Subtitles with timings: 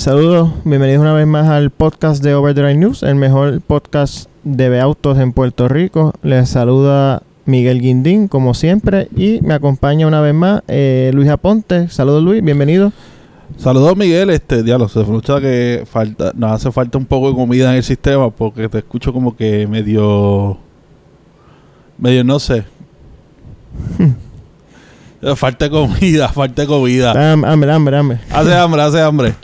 [0.00, 5.18] Saludos, bienvenidos una vez más al podcast de Overdrive News, el mejor podcast de autos
[5.18, 6.14] en Puerto Rico.
[6.22, 11.90] Les saluda Miguel Guindín, como siempre, y me acompaña una vez más eh, Luis Aponte.
[11.90, 12.94] Saludos Luis, bienvenido.
[13.58, 17.68] Saludos Miguel, este diálogo, se escucha que falta, nos hace falta un poco de comida
[17.68, 20.56] en el sistema porque te escucho como que medio,
[21.98, 22.64] medio no sé.
[25.36, 27.32] falta comida, falta comida.
[27.34, 28.20] Hambre, hambre, hambre.
[28.30, 29.34] Hace hambre, hace hambre.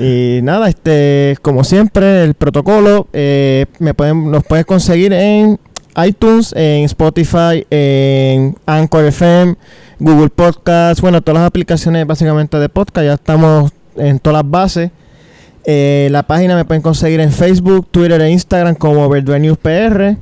[0.00, 5.58] Y nada, este, como siempre, el protocolo eh, me pueden, nos puedes conseguir en
[6.04, 9.56] iTunes, en Spotify, en Anchor FM,
[9.98, 14.90] Google Podcasts, bueno, todas las aplicaciones básicamente de podcast, ya estamos en todas las bases.
[15.64, 20.16] Eh, la página me pueden conseguir en Facebook, Twitter e Instagram como Verdue News PR.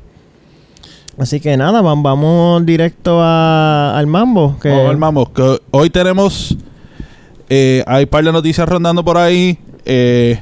[1.17, 4.57] Así que nada, vamos, directo al mambo.
[4.59, 5.31] Que al mambo.
[5.31, 6.57] Que hoy tenemos.
[7.49, 9.57] Eh, hay un par de noticias rondando por ahí.
[9.85, 10.39] Eh,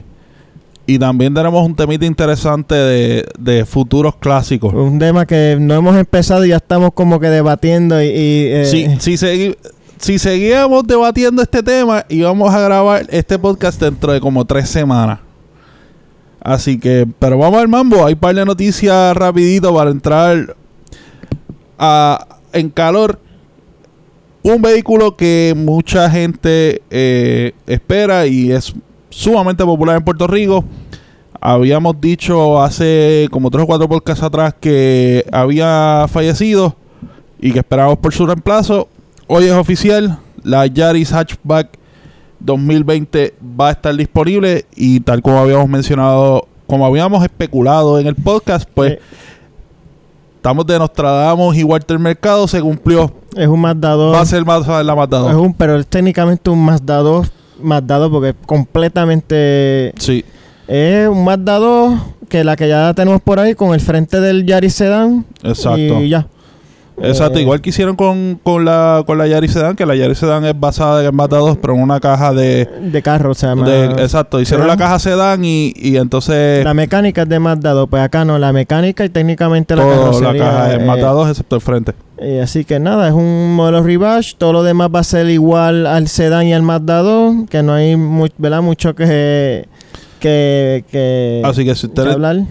[0.85, 4.73] y también tenemos un temita interesante de, futuros clásicos.
[4.73, 8.07] Un tema que no hemos empezado y ya estamos como que debatiendo y...
[8.09, 9.17] eh, si,
[10.03, 15.19] si seguíamos debatiendo este tema, íbamos a grabar este podcast dentro de como tres semanas.
[16.41, 18.05] Así que, pero vamos al mambo.
[18.05, 20.57] Hay un par de noticias rapidito para entrar
[21.79, 23.17] a, en calor.
[24.45, 28.73] Un vehículo que mucha gente eh, espera y es
[29.09, 30.65] sumamente popular en Puerto Rico.
[31.39, 36.75] Habíamos dicho hace como tres o cuatro podcasts atrás que había fallecido
[37.39, 38.89] y que esperábamos por su reemplazo.
[39.27, 41.79] Hoy es oficial, la Yaris Hatchback
[42.41, 48.15] 2020 va a estar disponible y tal como habíamos mencionado, como habíamos especulado en el
[48.15, 48.99] podcast, pues
[50.35, 53.22] estamos de Nostradamus y Walter Mercado se cumplió.
[53.35, 54.15] Es un Mazda 2.
[54.15, 55.31] Va a ser más la Mazda 2.
[55.31, 57.31] Es un, pero es técnicamente un Mazda 2
[57.61, 59.93] Mazda 2 porque completamente...
[59.97, 60.23] Sí.
[60.67, 64.45] Es un Mazda 2 que la que ya tenemos por ahí con el frente del
[64.45, 65.25] Yaris Sedan.
[65.43, 66.01] Exacto.
[66.01, 66.27] Y ya.
[67.01, 70.17] Exacto, eh, igual que hicieron con, con, la, con la Yaris Sedan, que la Yaris
[70.17, 72.69] Sedan es basada en Mazda 2, pero en una caja de...
[72.81, 73.67] De carro, se llama.
[73.97, 76.63] exacto, hicieron la caja Sedan y, y entonces...
[76.63, 80.37] La mecánica es de Mazda 2, pues acá no, la mecánica y técnicamente la la
[80.37, 81.93] caja es Mazda 2 excepto el frente.
[82.19, 85.87] Eh, así que nada, es un modelo Rebash, todo lo demás va a ser igual
[85.87, 87.95] al Sedan y al Mazda 2, que no hay
[88.37, 88.61] ¿verdad?
[88.61, 89.67] mucho que...
[90.19, 92.45] Que, que, Así que si usted, le,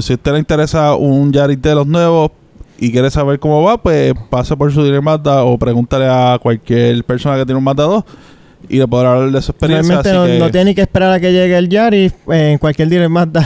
[0.00, 2.30] si usted le interesa un Yaris de los nuevos,
[2.78, 7.36] y quiere saber cómo va, pues pase por su Mazda o pregúntale a cualquier persona
[7.36, 8.04] que tiene un Mazda 2
[8.68, 10.02] y le podrá hablar de su experiencia.
[10.02, 13.44] Realmente no, tiene que esperar a que llegue el Yaris eh, en cualquier dealer Mazda.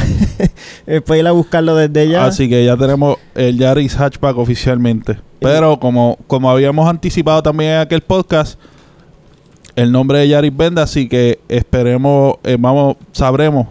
[1.07, 2.27] Puede ir a buscarlo desde ya.
[2.27, 5.19] Así que ya tenemos el Yaris Hatchback oficialmente.
[5.41, 8.59] Pero como, como habíamos anticipado también en aquel podcast,
[9.75, 13.67] el nombre de Yaris vende, así que esperemos, eh, vamos, sabremos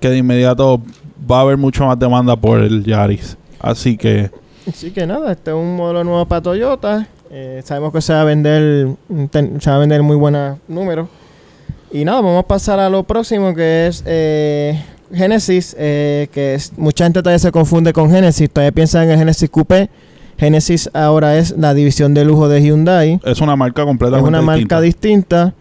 [0.00, 0.82] que de inmediato
[1.30, 3.36] va a haber mucho más demanda por el Yaris.
[3.60, 4.30] Así que
[4.68, 7.08] Así que nada, este es un modelo nuevo para Toyota.
[7.30, 8.88] Eh, sabemos que se va a vender,
[9.60, 11.08] se va a vender muy buenos números.
[11.90, 14.78] Y nada, vamos a pasar a lo próximo que es eh,
[15.12, 19.18] Genesis, eh, que es, mucha gente todavía se confunde con Genesis, todavía piensan en el
[19.18, 19.88] Genesis Coupé.
[20.36, 23.20] Genesis ahora es la división de lujo de Hyundai.
[23.24, 25.54] Es una marca completamente Es una marca distinta,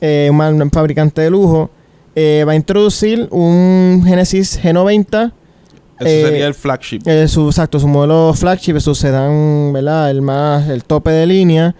[0.00, 1.70] eh, un fabricante de lujo.
[2.16, 5.32] va a introducir un Genesis G90
[5.98, 7.00] ese sería eh, el flagship.
[7.06, 10.10] Eh, su, exacto, su modelo flagship, su sedán, ¿verdad?
[10.10, 11.74] El más, el tope de línea.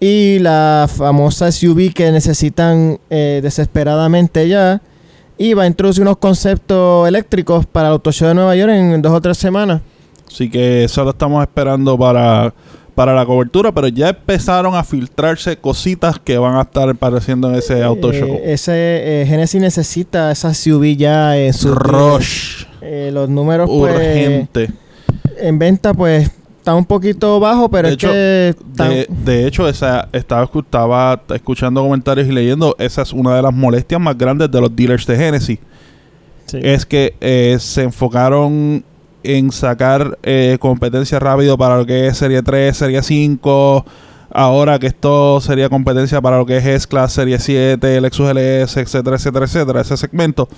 [0.00, 4.80] Y la famosa SUV que necesitan eh, desesperadamente ya.
[5.36, 9.00] Y va a introducir unos conceptos eléctricos para el Auto Show de Nueva York en
[9.00, 9.82] dos o tres semanas.
[10.26, 12.52] Así que eso lo estamos esperando para,
[12.94, 17.56] para la cobertura, pero ya empezaron a filtrarse cositas que van a estar apareciendo en
[17.56, 18.38] ese Auto Show.
[18.44, 21.74] Ese Genesis necesita esa SUV ya en su...
[21.74, 22.69] Rush.
[22.82, 24.70] Eh, los números, pues, Urgente.
[25.38, 28.54] en venta, pues, está un poquito bajo, pero es que...
[29.08, 34.00] De, hecho, esa, estaba, estaba escuchando comentarios y leyendo, esa es una de las molestias
[34.00, 35.58] más grandes de los dealers de Genesis.
[36.52, 38.84] Es que eh, se enfocaron
[39.22, 43.84] en sacar eh, competencia rápido para lo que es Serie 3, Serie 5.
[44.32, 48.76] Ahora que esto sería competencia para lo que es S-Class, Serie 7, el Lexus LS,
[48.76, 50.48] etcétera, etcétera, etcétera, ese segmento.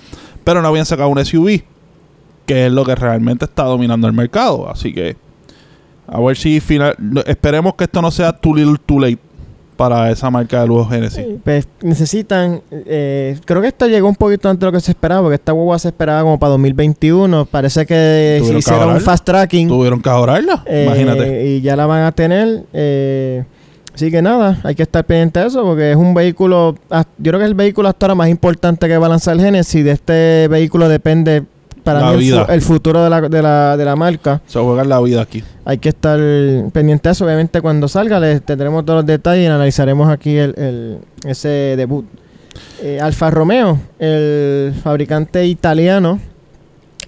[0.45, 1.63] Pero no habían sacado un SUV
[2.53, 4.69] que es lo que realmente está dominando el mercado.
[4.69, 5.17] Así que
[6.07, 6.95] a ver si final,
[7.27, 9.19] esperemos que esto no sea too little too late
[9.79, 11.25] para esa marca de lujo Genesis.
[11.43, 15.23] pues necesitan, eh, creo que esto llegó un poquito antes de lo que se esperaba,
[15.23, 17.47] porque esta hueva se esperaba como para 2021.
[17.47, 19.69] Parece que hicieron un fast tracking.
[19.69, 21.47] Tuvieron que ahorrarla, eh, imagínate.
[21.47, 22.65] Y ya la van a tener.
[22.75, 23.45] Eh,
[23.95, 27.31] Así que nada, hay que estar pendiente de eso porque es un vehículo, ah, yo
[27.31, 29.85] creo que es el vehículo hasta ahora más importante que va a lanzar Genesis.
[29.85, 31.45] De este vehículo depende
[31.83, 32.47] para La mí vida.
[32.49, 34.41] el futuro de la, de, la, de la marca.
[34.47, 35.43] Se juega la vida aquí.
[35.65, 36.19] Hay que estar
[36.73, 37.25] pendiente de eso.
[37.25, 42.05] Obviamente cuando salga les tendremos todos los detalles y analizaremos aquí el, el- ese debut.
[42.83, 46.19] Eh, Alfa Romeo, el fabricante italiano,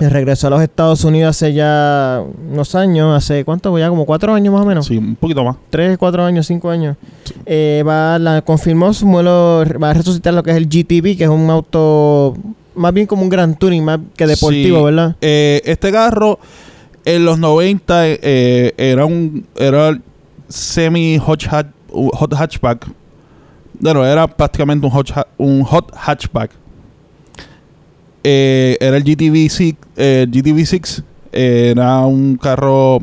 [0.00, 4.32] eh, regresó a los Estados Unidos hace ya unos años, hace cuánto, ya como cuatro
[4.34, 4.86] años más o menos.
[4.86, 5.56] Sí, un poquito más.
[5.70, 6.96] Tres, cuatro años, cinco años.
[7.44, 11.24] Eh, va, la, confirmó su modelo, va a resucitar lo que es el GTB, que
[11.24, 12.34] es un auto
[12.74, 14.84] más bien como un Gran Touring, más que deportivo, Sí.
[14.84, 15.16] ¿verdad?
[15.20, 16.38] Eh, este carro
[17.04, 19.98] en los 90 eh, era un era
[20.48, 22.86] semi hot, hatch- hot hatchback.
[23.78, 26.50] Bueno, era prácticamente un hot, un hot hatchback.
[28.22, 33.00] Eh, era el GTV 6, eh, GTV 6 eh, era un carro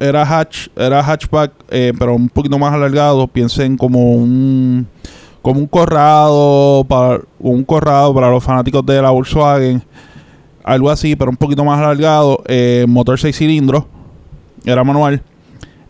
[0.00, 4.86] era hatch era hatchback eh, pero un poquito más alargado piensen como un
[5.42, 9.82] como un corrado para un corrado para los fanáticos de la Volkswagen
[10.68, 13.84] algo así, pero un poquito más alargado, eh, motor 6 cilindros,
[14.66, 15.22] era manual.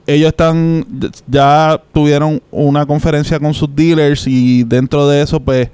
[0.06, 0.87] Ellos están,
[1.27, 5.69] ya tuvieron una conferencia con sus dealers y dentro de eso, pues,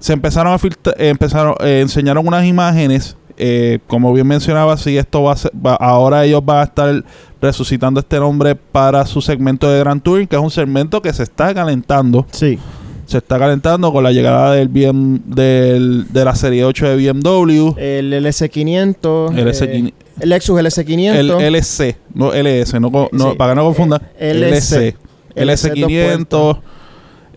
[0.00, 5.22] se empezaron a filtrar, empezaron, eh, enseñaron unas imágenes, eh, como bien mencionaba, si esto
[5.22, 7.04] va a ser, ahora ellos van a estar
[7.40, 11.22] resucitando este nombre para su segmento de Grand Touring, que es un segmento que se
[11.22, 12.58] está calentando Sí.
[13.06, 17.74] Se está calentando con la llegada del BM, del, de la serie 8 de BMW,
[17.78, 19.36] El LS500.
[19.38, 21.14] el, eh, S500, el Lexus LS500.
[21.14, 23.36] el LC, no LS, no, co- no- Sí.
[23.38, 24.96] para que no confundan, Eh, LC,
[25.34, 26.58] LC dos LS500,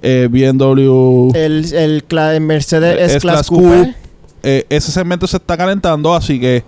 [0.01, 3.63] eh, BMW, el, el el Mercedes Es S-Class Class Coupe.
[3.63, 3.95] Coupe.
[4.43, 6.63] eh, ese segmento se está calentando, así que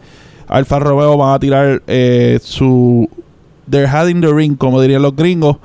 [0.47, 3.07] Alfa Romeo van a tirar eh, su
[3.69, 5.57] They're Having the Ring, como dirían los gringos.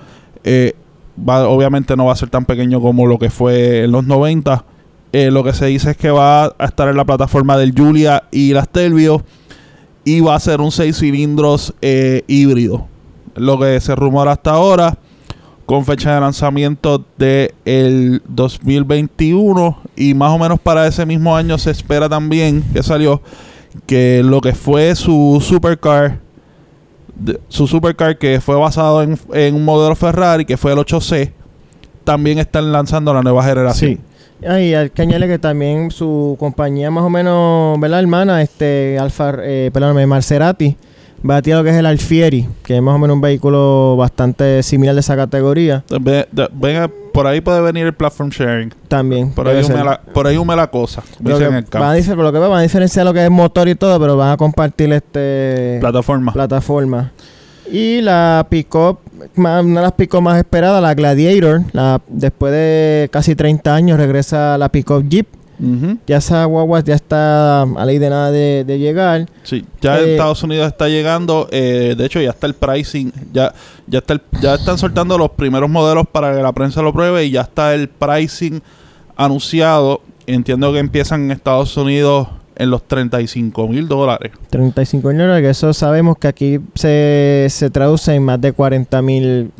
[0.44, 0.74] Eh,
[1.16, 4.64] va, obviamente no va a ser tan pequeño como lo que fue en los 90.
[5.12, 8.24] Eh, lo que se dice es que va a estar en la plataforma del Julia
[8.30, 9.22] y la Stelvio.
[10.04, 12.86] Y va a ser un 6 cilindros eh, híbrido.
[13.34, 14.98] Lo que se rumora hasta ahora.
[15.64, 19.78] Con fecha de lanzamiento de el 2021.
[19.96, 23.22] Y más o menos para ese mismo año se espera también que salió.
[23.86, 26.25] Que lo que fue su supercar.
[27.48, 30.44] Su supercar que fue basado en, en un modelo Ferrari.
[30.44, 31.32] Que fue el 8C.
[32.04, 33.96] También están lanzando la nueva generación.
[33.96, 34.00] Sí.
[34.46, 38.42] Ah, y hay que que también su compañía más o menos, ¿verdad, hermana?
[38.42, 40.76] Este, Alfa, eh, perdóname, Maserati,
[41.28, 43.96] va a tirar lo que es el Alfieri, que es más o menos un vehículo
[43.96, 45.84] bastante similar de esa categoría.
[46.00, 48.73] Ve- venga, por ahí puede venir el platform sharing.
[48.88, 49.31] También.
[49.32, 51.02] Por ahí, hume la, por ahí hume la cosa.
[51.23, 53.69] Lo que el van a por lo que van a diferenciar lo que es motor
[53.69, 56.32] y todo, pero van a compartir este Plataforma.
[56.32, 57.12] plataforma.
[57.70, 58.99] Y la pick-up,
[59.37, 64.56] una de las pick más esperadas, la Gladiator, la, después de casi 30 años regresa
[64.58, 65.26] la pick-up Jeep.
[66.06, 69.26] Ya esa guagua ya está a ley de nada de, de llegar.
[69.42, 71.48] Sí, ya en Eh, Estados Unidos está llegando.
[71.50, 73.12] eh, de hecho, ya está el pricing.
[73.32, 73.52] Ya,
[73.86, 77.24] ya, está el- ya están soltando los primeros modelos para que la prensa lo pruebe
[77.24, 78.60] y ya está el pricing
[79.16, 80.00] anunciado.
[80.26, 84.32] Entiendo que empiezan en Estados Unidos en los 35 mil dólares.
[84.50, 89.02] 35 mil dólares, que eso sabemos que aquí se, se traduce en más de 40
[89.02, 89.50] mil.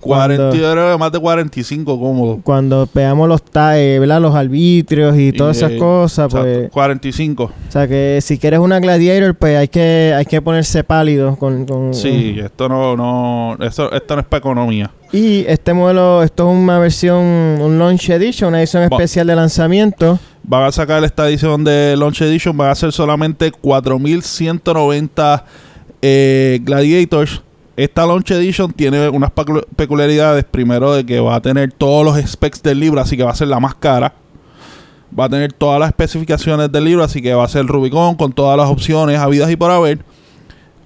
[0.00, 2.40] 40, Cuando, yo creo que más de 45 cómodo.
[2.44, 4.20] cuando veamos los TAE, ¿verdad?
[4.20, 6.70] Los arbitrios y todas Y, esas eh, cosas, Exacto, pues...
[6.70, 7.42] 45.
[7.44, 11.64] O sea que si quieres una Gladiator, pues hay que, hay que ponerse pálido con...
[11.66, 14.90] con Sí, esto no, no, esto, esto no es para economía.
[15.12, 19.36] Y este modelo, esto es una versión, un Launch Edition, una edición Va- especial de
[19.36, 20.18] lanzamiento.
[20.42, 25.44] Van a sacar esta edición de Launch Edition, van a ser solamente 4190
[26.02, 27.42] eh, Gladiators.
[27.76, 30.44] Esta Launch Edition tiene unas pecu- peculiaridades.
[30.44, 33.34] Primero, de que va a tener todos los specs del libro, así que va a
[33.34, 34.14] ser la más cara.
[35.18, 38.32] Va a tener todas las especificaciones del libro, así que va a ser Rubicon con
[38.32, 39.98] todas las opciones habidas y por haber.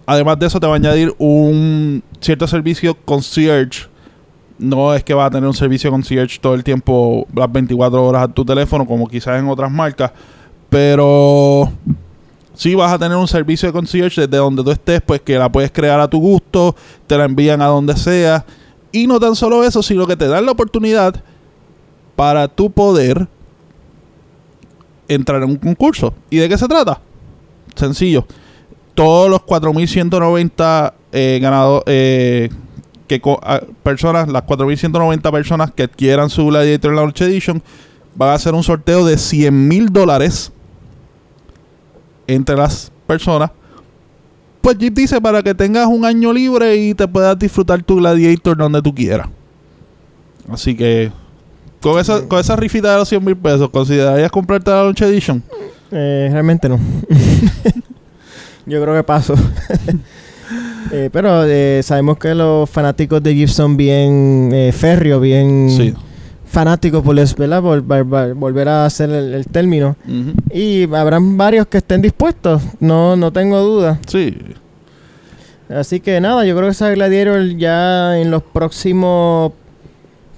[0.07, 3.89] Además de eso, te va a añadir un cierto servicio concierge.
[4.59, 8.25] No es que va a tener un servicio concierge todo el tiempo, las 24 horas
[8.25, 10.11] a tu teléfono, como quizás en otras marcas.
[10.69, 11.73] Pero
[12.61, 15.50] sí vas a tener un servicio de concierge desde donde tú estés, pues que la
[15.50, 16.76] puedes crear a tu gusto,
[17.07, 18.45] te la envían a donde sea.
[18.93, 21.14] Y no tan solo eso, sino que te dan la oportunidad
[22.17, 23.26] para tu poder
[25.09, 26.12] entrar en un concurso.
[26.29, 27.00] ¿Y de qué se trata?
[27.75, 28.26] Sencillo.
[28.95, 32.50] Todos los 4.190 eh, ganados, eh,
[33.07, 37.62] que co- a- personas, las 4.190 personas que adquieran su Gladiator Launch Edition,
[38.14, 40.52] van a hacer un sorteo de 100 mil dólares
[42.35, 43.51] entre las personas.
[44.61, 48.57] Pues Jeep dice para que tengas un año libre y te puedas disfrutar tu Gladiator
[48.57, 49.29] donde tú quieras.
[50.51, 51.11] Así que
[51.81, 55.43] con esa, con esa rifita de los 100 mil pesos, ¿considerarías comprarte la Launch Edition?
[55.91, 56.79] Eh, realmente no.
[58.67, 59.35] Yo creo que paso.
[60.93, 65.95] Eh, pero eh, sabemos que los fanáticos de Gibson bien eh, férreo, bien Sí.
[66.50, 67.62] Fanáticos por, les- ¿verdad?
[67.62, 69.97] Por- volver a hacer el, el término.
[70.52, 73.99] Y habrán varios que estén dispuestos, no, no tengo duda.
[74.07, 74.37] Sí.
[75.69, 79.52] Así que nada, yo creo que esa Gladiator ya en los próximos,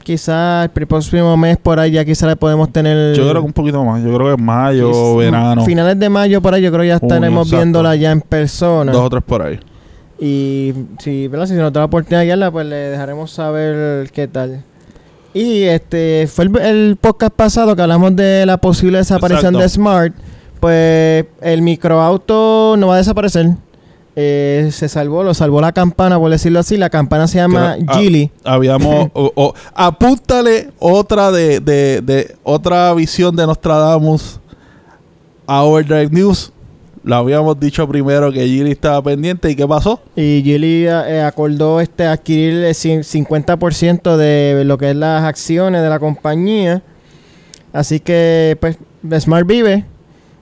[0.05, 3.17] quizás el próximo mes por ahí ya quizás la podemos tener...
[3.17, 4.03] Yo creo que un poquito más.
[4.05, 5.65] Yo creo que mayo, quiz- verano.
[5.65, 8.93] Finales de mayo por ahí yo creo que ya estaremos viéndola ya en persona.
[8.93, 9.59] Dos o tres por ahí.
[10.21, 11.47] Y si, ¿verdad?
[11.47, 14.63] si se nos da la oportunidad de guiarla, pues le dejaremos saber qué tal.
[15.35, 19.59] Y este fue el, el podcast pasado que hablamos de la posible desaparición Exacto.
[19.63, 20.15] de Smart.
[20.61, 23.51] Pues el microauto no va a desaparecer.
[24.15, 26.77] Eh, se salvó, lo salvó la campana, por decirlo así.
[26.77, 28.31] La campana se llama Creo- ah, Geely.
[28.45, 29.09] Habíamos.
[29.15, 34.39] o- o- apúntale otra de, de, de- otra visión de Nostradamus
[35.47, 36.53] a Overdrive News.
[37.05, 39.51] Lo habíamos dicho primero que Giri estaba pendiente.
[39.51, 40.01] ¿Y qué pasó?
[40.15, 45.83] Y Geely eh, acordó este adquirir el cin- 50% de lo que es las acciones
[45.83, 46.83] de la compañía.
[47.73, 48.79] Así que pues
[49.21, 49.85] Smart vive.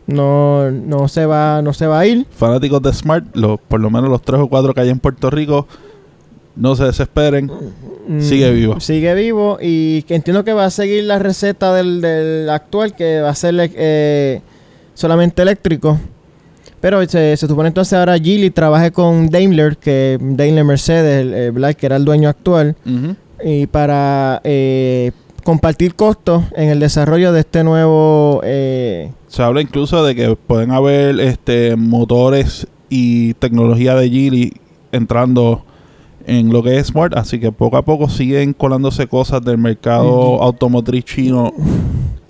[0.07, 2.27] No, no se va, no se va a ir.
[2.31, 5.31] Fanáticos de Smart, los, por lo menos los tres o cuatro que hay en Puerto
[5.31, 5.69] Rico,
[6.57, 7.49] no se desesperen.
[8.09, 8.81] Mm, Sigue vivo.
[8.81, 13.21] Sigue vivo y que entiendo que va a seguir la receta del, del actual, que
[13.21, 14.41] va a ser eh,
[14.95, 15.99] solamente eléctrico.
[16.81, 21.53] Pero se, se supone entonces ahora Geely trabaje con Daimler, que Daimler Mercedes, el, el
[21.53, 22.75] Black, que era el dueño actual,
[23.45, 25.13] y para eh,
[25.45, 28.41] compartir costos en el desarrollo de este nuevo...
[28.45, 34.53] eh, Se habla incluso de que pueden haber este motores y tecnología de Geely
[34.93, 35.65] entrando
[36.27, 40.43] en lo que es Smart, así que poco a poco siguen colándose cosas del mercado
[40.43, 41.53] automotriz chino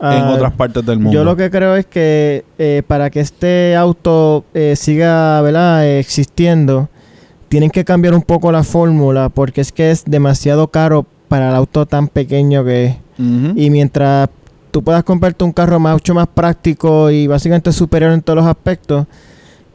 [0.01, 1.13] en ah, otras partes del mundo.
[1.13, 5.85] Yo lo que creo es que eh, para que este auto eh, siga ¿verdad?
[5.87, 6.89] eh, existiendo,
[7.49, 11.55] tienen que cambiar un poco la fórmula porque es que es demasiado caro para el
[11.57, 12.97] auto tan pequeño que es.
[13.57, 14.31] Y mientras
[14.71, 18.47] tú puedas comprarte un carro más- mucho más práctico y básicamente superior en todos los
[18.47, 19.07] aspectos,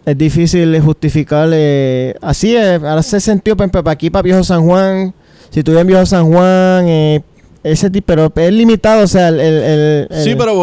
[0.03, 1.49] es difícil justificar.
[1.53, 5.13] eh, así es, hace sentido, por ejemplo, para aquí, para Viejo San Juan,
[5.51, 7.21] si tú en Viejo San Juan, eh,
[7.71, 9.39] ese tipo, pero es limitado, o sea, el...
[9.39, 10.53] el- el- Sí, pero,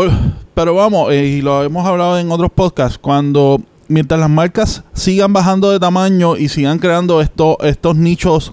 [0.54, 5.32] pero vamos, eh, y lo hemos hablado en otros podcasts, cuando mientras las marcas sigan
[5.32, 8.52] bajando de tamaño y sigan creando estos estos nichos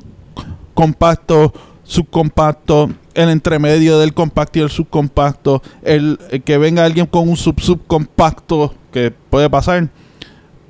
[0.73, 1.51] compactos,
[1.83, 7.37] subcompactos, el entremedio del compacto y el subcompacto, el, el que venga alguien con un
[7.37, 9.89] sub subcompacto que puede pasar,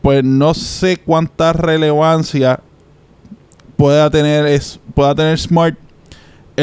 [0.01, 2.59] pues no sé cuánta relevancia
[3.77, 5.77] pueda tener es pueda tener Smart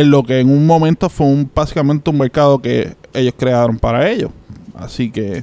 [0.01, 4.09] en lo que en un momento fue un, básicamente un mercado que ellos crearon para
[4.11, 4.31] ellos.
[4.75, 5.43] Así que,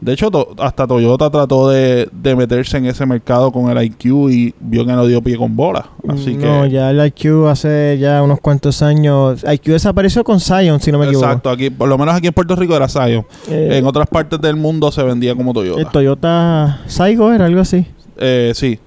[0.00, 4.04] de hecho, to- hasta Toyota trató de, de meterse en ese mercado con el IQ
[4.30, 5.86] y vio que no dio pie con bola.
[6.08, 9.44] Así no, que, ya el IQ hace ya unos cuantos años.
[9.44, 11.26] IQ desapareció con Scion, si no me equivoco.
[11.26, 13.26] exacto, aquí, por lo menos aquí en Puerto Rico era Scion.
[13.50, 15.90] Eh, en otras partes del mundo se vendía como el Toyota.
[15.90, 17.84] Toyota Saigo era algo así.
[18.16, 18.78] Eh, sí,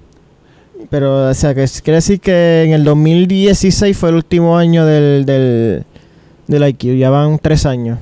[0.90, 5.24] Pero, o sea, que quiere decir que en el 2016 fue el último año del,
[5.24, 5.84] del,
[6.46, 6.96] del IQ.
[6.98, 7.98] Ya van tres años.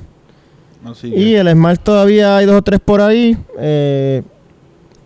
[0.85, 3.37] así Y que- el Smart todavía hay dos o tres por ahí.
[3.59, 4.21] Eh,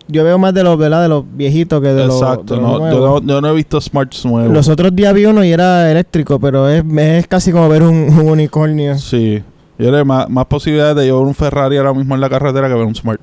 [0.10, 1.02] yo veo más de los, ¿verdad?
[1.02, 2.56] De los viejitos que de los, exacto.
[2.56, 3.24] los no, yo, nuevos.
[3.24, 4.54] no, yo no he visto Smarts nuevos.
[4.54, 7.96] Los otros días vi uno y era eléctrico, pero es, es casi como ver un,
[8.18, 8.98] un unicornio.
[8.98, 9.44] Sí.
[9.78, 12.74] Yo que más, más posibilidades de llevar un Ferrari ahora mismo en la carretera que
[12.74, 13.20] ver un Smart.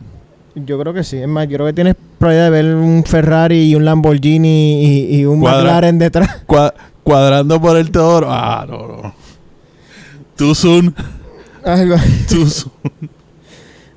[0.55, 1.17] Yo creo que sí.
[1.17, 5.17] Es más, yo creo que tienes probabilidad de ver un Ferrari y un Lamborghini y,
[5.21, 6.29] y un Cuadra- McLaren detrás.
[6.47, 8.29] Cua- cuadrando por el Teodoro.
[8.31, 9.15] Ah, no, no.
[10.37, 10.95] Too soon.
[11.65, 11.97] Algo.
[12.29, 12.73] Too soon.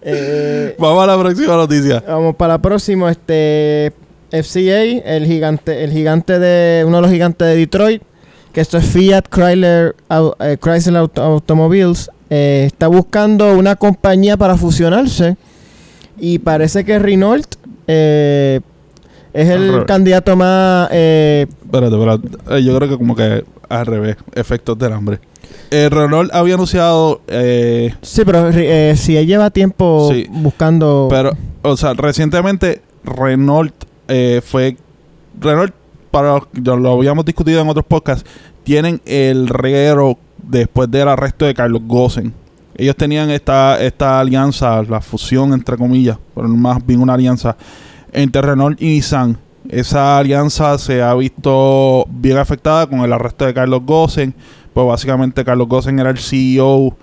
[0.10, 2.02] Eh, Vamos a la próxima noticia.
[2.08, 3.12] vamos para la próxima.
[3.12, 3.92] Este
[4.32, 8.02] FCA, el gigante, el gigante de uno de los gigantes de Detroit,
[8.54, 9.96] que esto es Fiat Chrysler,
[10.40, 15.36] eh, Chrysler Auto- Automobiles, eh, está buscando una compañía para fusionarse
[16.20, 17.46] y parece que Renault
[17.88, 18.60] eh,
[19.34, 22.28] es el candidato más eh, Espérate, espérate.
[22.58, 24.18] Eh, yo creo que como que al revés.
[24.34, 25.20] Efectos del hambre.
[25.72, 30.26] Eh, Renault había anunciado, eh, Sí, pero eh, si él lleva tiempo Sí.
[30.30, 31.08] buscando.
[31.10, 31.32] pero,
[31.62, 33.74] o sea, recientemente Renault
[34.08, 34.78] eh, fue.
[35.40, 35.74] Renault,
[36.10, 38.28] para ya lo habíamos discutido en otros podcasts,
[38.64, 42.34] tienen el reguero después del arresto de Carlos Gossen.
[42.78, 47.58] Ellos tenían esta, esta alianza, la fusión entre comillas, pero más bien una alianza
[48.12, 49.38] entre Renault y Nissan.
[49.68, 54.34] Esa alianza se ha visto bien afectada con el arresto de Carlos Gossen,
[54.74, 56.96] pues básicamente Carlos Gossen era el CEO,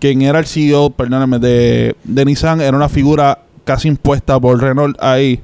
[0.00, 4.96] quien era el CEO, perdóname, de, de Nissan, era una figura casi impuesta por Renault
[5.02, 5.40] ahí.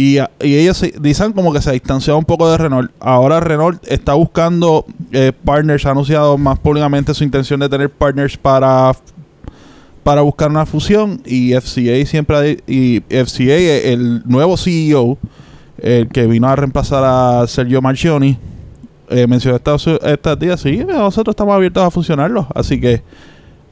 [0.00, 2.90] Y, y ellos, Nissan como que se distanciaba un poco de Renault.
[3.00, 8.38] Ahora Renault está buscando eh, partners, ha anunciado más públicamente su intención de tener partners
[8.38, 8.96] para
[10.02, 15.18] para buscar una fusión y FCA siempre ha y FCA el nuevo CEO
[15.76, 18.38] el que vino a reemplazar a Sergio Marchioni
[19.10, 23.02] eh, mencionó estos, estos días sí nosotros estamos abiertos a fusionarlo así que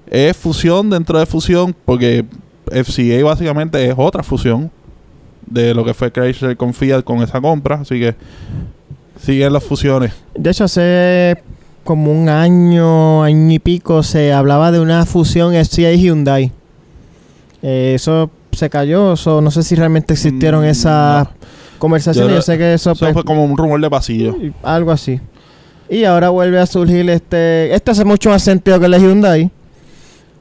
[0.07, 2.27] es fusión dentro de fusión porque
[2.67, 4.71] FCA básicamente es otra fusión
[5.51, 8.15] de lo que fue Chrysler con Fiat con esa compra así que
[9.21, 11.43] siguen las fusiones De hecho, hace
[11.89, 16.53] como un año, año y pico, se hablaba de una fusión FCA y Hyundai.
[17.63, 21.29] Eh, eso se cayó, eso, no sé si realmente existieron Mm, esas
[21.79, 22.35] conversaciones.
[22.35, 25.19] Yo sé que eso, eso pues, fue como un rumor de pasillo algo así.
[25.89, 27.75] Y ahora vuelve a surgir este.
[27.75, 29.51] Este hace mucho más sentido que el de Hyundai.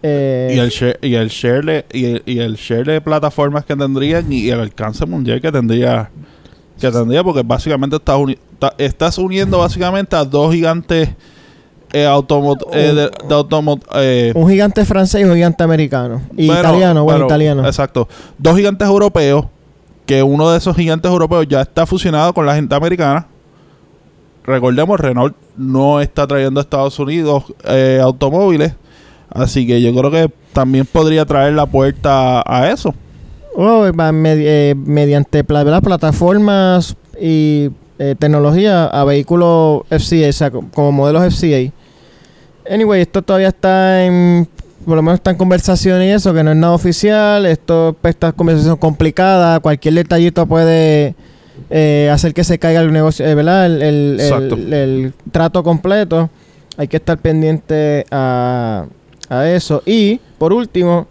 [0.03, 3.65] Eh, y el share, y el share de, y el, y el share de plataformas
[3.65, 6.09] que tendrían y el alcance mundial que tendría
[6.79, 8.37] que tendría porque básicamente estás, uni-
[8.77, 11.09] estás uniendo básicamente a dos gigantes
[11.91, 16.21] eh, automo- eh, de, de automo- eh, un gigante francés y un gigante americano.
[16.37, 17.65] Y bueno, italiano, bueno, bueno, italiano.
[17.65, 19.45] exacto dos gigantes europeos
[20.05, 23.25] que uno de esos gigantes europeos ya está fusionado con la gente americana
[24.45, 28.73] recordemos Renault no está trayendo a Estados Unidos eh, automóviles
[29.29, 32.93] así que yo creo que también podría traer la puerta a eso
[33.59, 41.23] Oh, eh, mediante plataformas y eh, tecnología a vehículos FCA, o sea, co- como modelos
[41.33, 41.71] FCA.
[42.69, 44.47] Anyway, esto todavía está en,
[44.85, 47.45] por lo menos está en conversación y eso, que no es nada oficial.
[47.47, 51.15] Esto, pues, esta conversación complicada, cualquier detallito puede
[51.71, 53.65] eh, hacer que se caiga el negocio, eh, ¿verdad?
[53.65, 54.55] El, el- el- Exacto.
[54.55, 56.29] el trato completo.
[56.77, 58.85] Hay que estar pendiente a,
[59.29, 59.81] a eso.
[59.85, 61.07] Y, por último,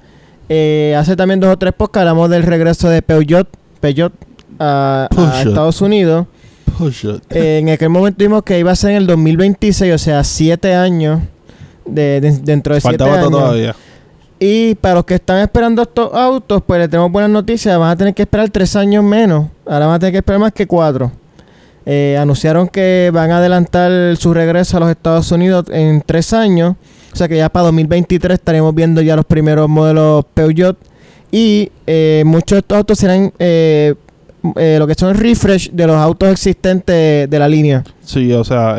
[0.49, 3.49] eh, hace también dos o tres podcasts hablamos del regreso de Peugeot,
[3.81, 4.13] Peugeot
[4.59, 5.09] a.
[5.49, 6.27] Estados Unidos.
[7.31, 10.75] Eh, en aquel momento vimos que iba a ser en el 2026, o sea, siete
[10.75, 11.21] años
[11.87, 13.31] de, de- dentro de siete años.
[13.31, 13.75] todavía
[14.39, 17.79] Y para los que están esperando estos autos, pues les tenemos buenas noticias.
[17.79, 19.47] Van a tener que esperar tres años menos.
[19.67, 21.11] Ahora van a tener que esperar más que cuatro.
[21.87, 26.75] Eh, anunciaron que van a adelantar su regreso a los Estados Unidos en tres años.
[27.17, 30.77] O sea que ya para 2023 estaremos viendo ya los primeros modelos Peugeot.
[31.33, 33.95] Y eh, muchos de estos autos serán eh,
[34.55, 37.83] eh, lo que son refresh de los autos existentes de la línea.
[38.03, 38.77] Sí, o sea,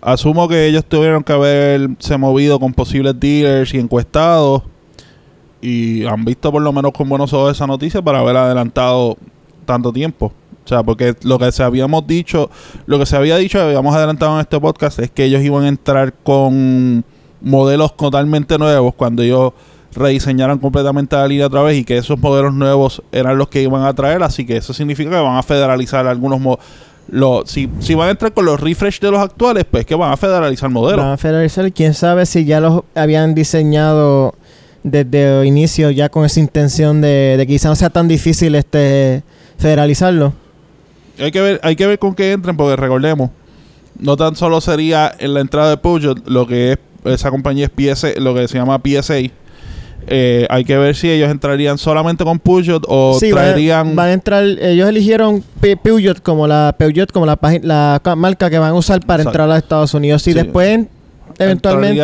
[0.00, 4.64] asumo que ellos tuvieron que haberse movido con posibles dealers y encuestados
[5.62, 9.16] y han visto por lo menos con buenos ojos esa noticia para haber adelantado
[9.64, 10.32] tanto tiempo.
[10.64, 12.50] O sea, porque lo que se habíamos dicho,
[12.86, 15.68] lo que se había dicho, habíamos adelantado en este podcast, es que ellos iban a
[15.68, 17.04] entrar con
[17.40, 19.52] modelos totalmente nuevos cuando ellos
[19.94, 23.84] rediseñaran completamente la línea otra vez y que esos modelos nuevos eran los que iban
[23.84, 26.64] a traer, así que eso significa que van a federalizar algunos modelos.
[27.46, 30.16] Si, si van a entrar con los refresh de los actuales, pues que van a
[30.16, 31.04] federalizar modelos.
[31.04, 31.72] Van a federalizar.
[31.72, 34.34] Quién sabe si ya los habían diseñado
[34.82, 39.22] desde el inicio, ya con esa intención de, de quizá no sea tan difícil este
[39.58, 40.34] federalizarlo.
[41.18, 43.30] Hay que ver, hay que ver con qué entren, porque recordemos,
[43.98, 47.70] no tan solo sería en la entrada de Peugeot, lo que es esa compañía es
[47.96, 49.16] PSA, lo que se llama PSA.
[50.10, 53.94] Eh, hay que ver si ellos entrarían solamente con Peugeot o Sí, van a- traerían
[53.94, 54.42] van a entrar.
[54.44, 58.74] Ellos eligieron Pe- Peugeot como la Peugeot como la, la ca- marca que van a
[58.74, 59.38] usar para Exacto.
[59.42, 60.26] entrar a Estados Unidos.
[60.26, 60.34] Y Sí.
[60.34, 60.86] después
[61.38, 62.02] eventualmente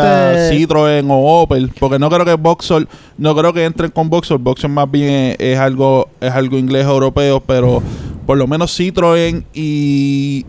[0.52, 4.70] Citroën o Opel, porque no creo que Vauxhall, no creo que entren con Vauxhall, Vauxhall
[4.70, 7.82] más bien es, es algo es algo inglés europeo, pero
[8.26, 10.44] por lo menos Citroën y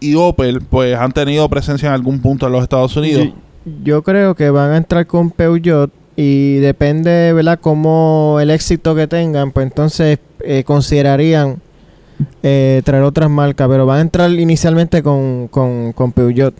[0.00, 3.26] y Opel pues han tenido presencia en algún punto en los Estados Unidos.
[3.26, 3.32] Yo,
[3.82, 7.58] yo creo que van a entrar con Peugeot y depende, ¿verdad?
[7.60, 11.60] Como el éxito que tengan, pues entonces eh, considerarían
[12.42, 16.54] eh, traer otras marcas, pero van a entrar inicialmente con, con, con Peugeot.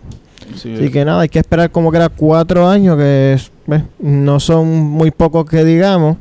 [0.55, 3.83] Sí, Así que nada, hay que esperar como que era cuatro años, que es, eh,
[3.99, 6.17] no son muy pocos que digamos.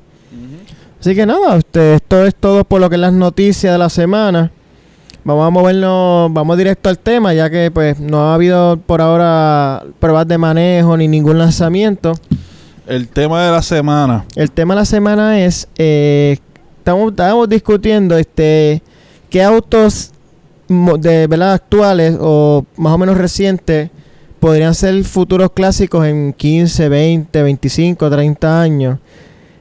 [1.00, 3.89] Así que nada, este, esto es todo por lo que es las noticias de la
[3.89, 4.52] semana.
[5.27, 9.83] Vamos a movernos, vamos directo al tema, ya que pues no ha habido por ahora
[9.99, 12.13] pruebas de manejo ni ningún lanzamiento.
[12.87, 14.23] El tema de la semana.
[14.37, 16.37] El tema de la semana es, eh,
[16.77, 18.81] estamos, estábamos discutiendo este
[19.29, 20.11] qué autos
[20.69, 23.89] de verdad actuales o más o menos recientes
[24.39, 28.99] podrían ser futuros clásicos en 15, 20, 25, 30 años.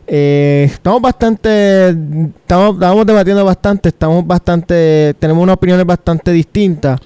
[0.08, 7.00] Eh, estamos bastante, estamos, estamos debatiendo bastante, estamos bastante, tenemos unas opiniones bastante distintas.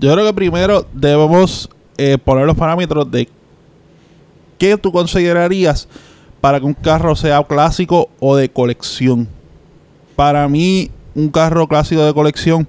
[0.00, 3.28] Yo creo que primero debemos eh, poner los parámetros de
[4.56, 5.86] qué tú considerarías
[6.40, 9.28] para que un carro sea clásico o de colección.
[10.16, 12.66] Para mí, un carro clásico de colección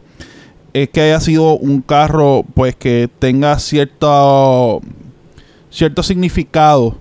[0.73, 4.81] es que haya sido un carro pues que tenga cierto
[5.69, 6.97] cierto significado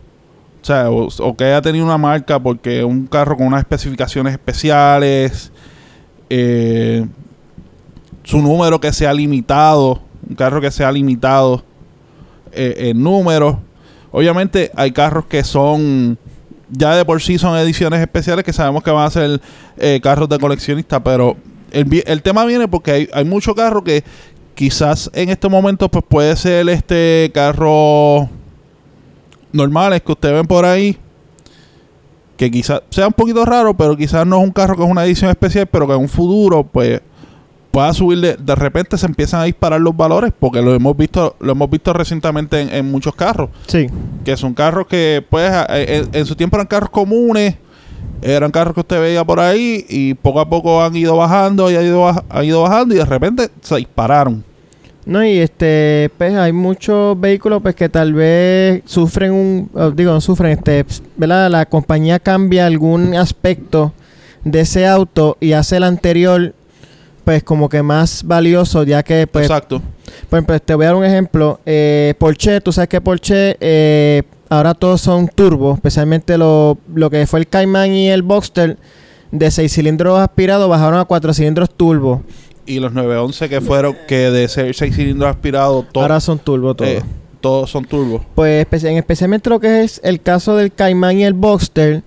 [0.71, 5.51] sea o, que haya tenido una marca porque un carro con unas especificaciones especiales
[6.29, 7.07] eh,
[8.23, 11.65] su número que sea limitado un carro que sea limitado
[12.53, 13.57] eh, en números.
[14.13, 16.19] Obviamente hay carros que son
[16.69, 19.41] ya de por sí son ediciones especiales que sabemos que van a ser
[19.77, 21.37] eh, carros de coleccionista pero
[21.73, 24.05] el, tema viene porque hay, hay mucho carro que
[24.55, 28.29] quizás en este momento pues puede ser este carro
[29.53, 30.97] normales que ustedes ven por ahí
[32.37, 35.05] que quizás sea un poquito raro pero quizás no es un carro que es una
[35.05, 37.01] edición especial pero que en un futuro pues
[37.71, 41.37] pueda subir de, de repente se empiezan a disparar los valores porque lo hemos visto
[41.41, 43.87] lo hemos visto recientemente en, muchos carros sí
[44.25, 47.57] que son carros que pues en su tiempo eran carros comunes
[48.23, 51.77] eran carros que usted veía por ahí y poco a poco han ido bajando y
[51.77, 54.45] ha ido, ha ido bajando y de repente se dispararon.
[55.07, 60.21] No, y este, pues hay muchos vehículos pues que tal vez sufren un, digo, no
[60.21, 60.85] sufren, este,
[61.17, 61.51] ¿verdad?
[61.51, 63.93] La compañía cambia algún aspecto
[64.45, 66.55] de ese auto y hace el anterior
[67.25, 69.47] pues como que más valioso ya que pues...
[69.47, 69.83] Exacto.
[70.29, 71.61] Por ejemplo, te voy a dar un ejemplo.
[71.65, 76.79] Eh, Porsche, tú sabes que Porsche eh, ahora todos son turbo, especialmente lo,
[77.11, 78.77] que fue el Cayman y el Boxster
[79.31, 82.23] de 6 cilindros aspirados bajaron a 4 cilindros turbo.
[82.67, 86.91] Y los 911 que fueron que de 6 cilindros aspirados ahora son turbo todos.
[86.91, 87.03] Eh,
[87.41, 88.25] todos son turbo.
[88.35, 92.03] Pues en especialmente lo que es el caso del Cayman y el Boxster,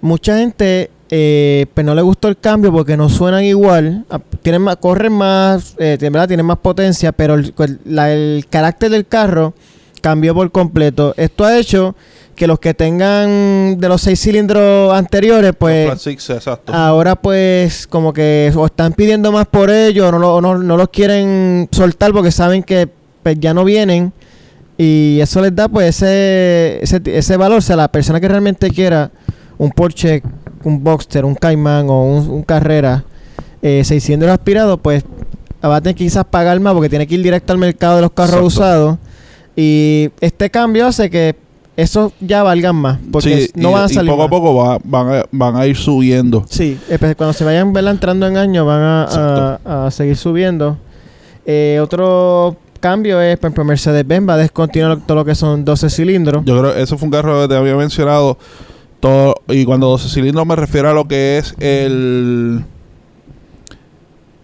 [0.00, 4.04] mucha gente eh, pues no le gustó el cambio porque no suenan igual.
[4.10, 7.54] Ah, tienen más, corren más, eh, tienen más potencia, pero el,
[7.86, 9.54] el, carácter del carro
[10.00, 11.14] cambió por completo.
[11.16, 11.94] Esto ha hecho
[12.38, 15.90] que los que tengan de los seis cilindros anteriores, pues
[16.66, 20.88] ahora pues como que o están pidiendo más por ellos o no, no, no los
[20.88, 22.88] quieren soltar porque saben que
[23.22, 24.12] pues, ya no vienen
[24.78, 27.58] y eso les da pues ese, ese, ese valor.
[27.58, 29.10] O sea, la persona que realmente quiera
[29.58, 30.22] un Porsche,
[30.62, 33.04] un Boxster, un Cayman o un, Carrera
[33.60, 35.04] eh, 600 aspirado, pues
[35.62, 38.02] va a tener que quizás pagar más porque tiene que ir directo al mercado de
[38.02, 38.98] los carros usados.
[39.56, 41.34] Y este cambio hace que
[41.78, 42.98] eso ya valgan más.
[43.12, 44.10] Porque no van a salir.
[44.10, 46.44] Y poco a poco van, a, ir subiendo.
[46.50, 46.76] Sí,
[47.16, 50.76] cuando se vayan entrando en años van a, seguir subiendo.
[51.46, 55.88] Eh, otro cambio es, por ejemplo, Mercedes-Benz va a descontinuar todo lo que son 12
[55.88, 56.44] cilindros.
[56.44, 58.38] Yo creo que eso fue un carro que te había mencionado
[58.98, 62.64] todo, y cuando 12 cilindros me refiero a lo que es el.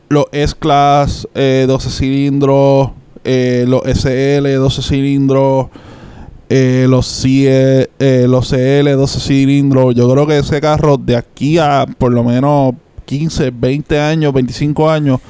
[0.09, 2.91] Los S-Class 12 eh, cilindros,
[3.25, 5.67] eh, los SL 12 cilindros,
[6.49, 7.89] eh, los, CE,
[8.29, 9.95] los CL 12 cilindros.
[9.95, 12.75] Yo creo que ese carro de aquí a por lo menos
[13.07, 15.21] 15, 20 años, 25 años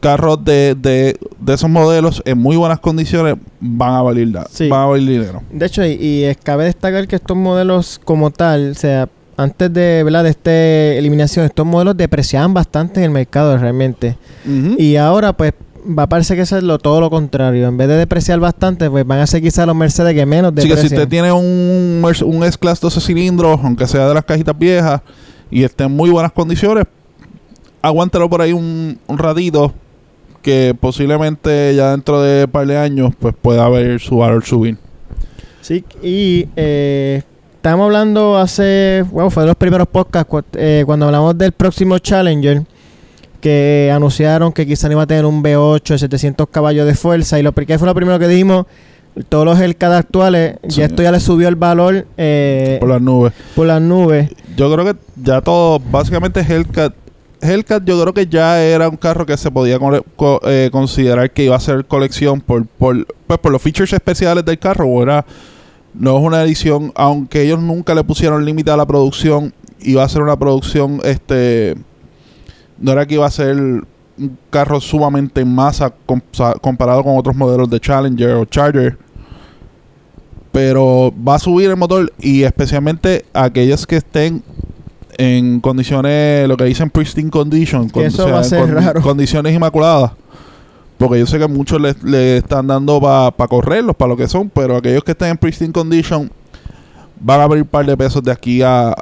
[0.00, 4.86] carros de, de, de, esos modelos en muy buenas condiciones van a valer, van a
[4.86, 5.42] valer dinero.
[5.50, 10.02] De hecho, y, y, cabe destacar que estos modelos como tal, o sea, antes de,
[10.02, 10.24] ¿verdad?
[10.24, 14.16] de esta eliminación, estos modelos depreciaban bastante en el mercado realmente.
[14.78, 15.52] Y ahora, pues,
[15.88, 17.68] va a parecer que es lo, todo lo contrario.
[17.68, 20.78] En vez de depreciar bastante, pues van a ser quizás los Mercedes que menos deprecian.
[20.78, 24.58] Sí, que si usted tiene un, un S-Class 12 cilindros, aunque sea de las cajitas
[24.58, 25.00] viejas,
[25.50, 26.84] y esté en muy buenas condiciones,
[27.82, 29.72] aguántelo por ahí un, un ratito
[30.42, 34.78] que posiblemente ya dentro de un par de años pues pueda ver su valor subir.
[35.60, 37.22] Sí, y eh,
[37.56, 42.62] estamos hablando hace, bueno, fue de los primeros podcasts eh, cuando hablamos del próximo Challenger
[43.40, 47.42] que anunciaron que quizá iba a tener un V8 de 700 caballos de fuerza y
[47.42, 48.66] lo que fue lo primero que dijimos
[49.28, 53.32] todos los Hellcat actuales, ya esto ya le subió el valor eh, por las nubes.
[53.56, 54.30] Por las nubes.
[54.56, 56.94] Yo creo que ya todo, básicamente Hellcat
[57.40, 59.78] Hellcat yo creo que ya era un carro que se podía
[60.44, 64.58] eh, considerar que iba a ser colección por, por, pues, por los features especiales del
[64.58, 64.86] carro.
[64.86, 65.24] O era,
[65.94, 70.08] no es una edición, aunque ellos nunca le pusieron límite a la producción, iba a
[70.08, 71.76] ser una producción, este,
[72.80, 75.92] no era que iba a ser un carro sumamente en masa
[76.60, 78.98] comparado con otros modelos de Challenger o Charger.
[80.52, 84.42] Pero va a subir el motor y especialmente aquellos que estén
[85.18, 90.12] en condiciones, lo que dicen pristine condition, condiciones inmaculadas.
[90.96, 94.76] Porque yo sé que muchos le, están dando para correrlos, para lo que son, pero
[94.76, 96.30] aquellos que estén en pristine condition
[97.20, 98.96] van a abrir un par de pesos de aquí a,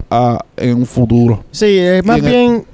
[0.57, 1.45] en un futuro.
[1.51, 2.65] Sí, es más bien,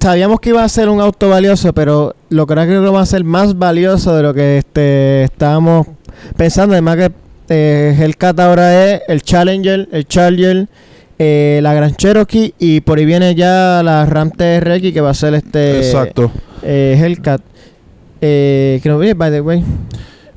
[0.00, 3.06] sabíamos que iba a ser un auto valioso, pero lo que creo que va a
[3.06, 5.86] ser más valioso de lo que este estábamos
[6.36, 7.12] pensando además que
[7.48, 10.68] eh, Hellcat ahora es el Challenger, el Charger,
[11.18, 15.14] eh, la Grand Cherokee y por ahí viene ya la Ram TRX que va a
[15.14, 16.30] ser este Exacto.
[16.62, 17.42] eh, Hellcat.
[18.20, 19.64] Eh, que no vi, by the way.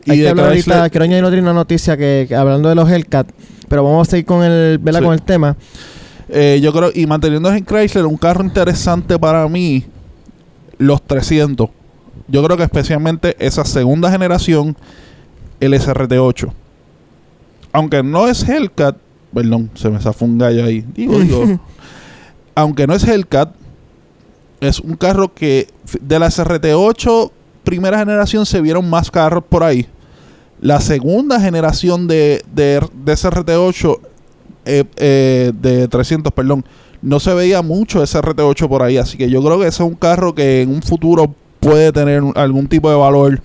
[0.06, 2.76] Y Hay que hablar Chrysler- ahorita, quiero añadir otra una noticia que, que hablando de
[2.76, 3.28] los Hellcat,
[3.70, 5.00] pero vamos a seguir con el, ¿verdad?
[5.02, 5.06] Sí.
[5.06, 5.56] con el tema.
[6.30, 9.86] Eh, yo creo, y manteniéndose en Chrysler, un carro interesante para mí,
[10.78, 11.70] los 300.
[12.28, 14.76] Yo creo que especialmente esa segunda generación,
[15.60, 16.52] el SRT8.
[17.72, 18.98] Aunque no es Hellcat,
[19.34, 20.84] perdón, se me zafó un gallo ahí.
[20.94, 21.60] Digo, digo.
[22.56, 23.54] aunque no es Hellcat,
[24.62, 25.68] es un carro que
[26.02, 27.32] de la SRT8
[27.64, 29.88] primera generación se vieron más carros por ahí.
[30.62, 34.00] La segunda generación de, de, de SRT8
[34.66, 36.66] eh, eh, de 300, perdón,
[37.02, 38.98] no se veía mucho ese RT8 por ahí.
[38.98, 42.22] Así que yo creo que ese es un carro que en un futuro puede tener
[42.36, 43.42] algún tipo de valor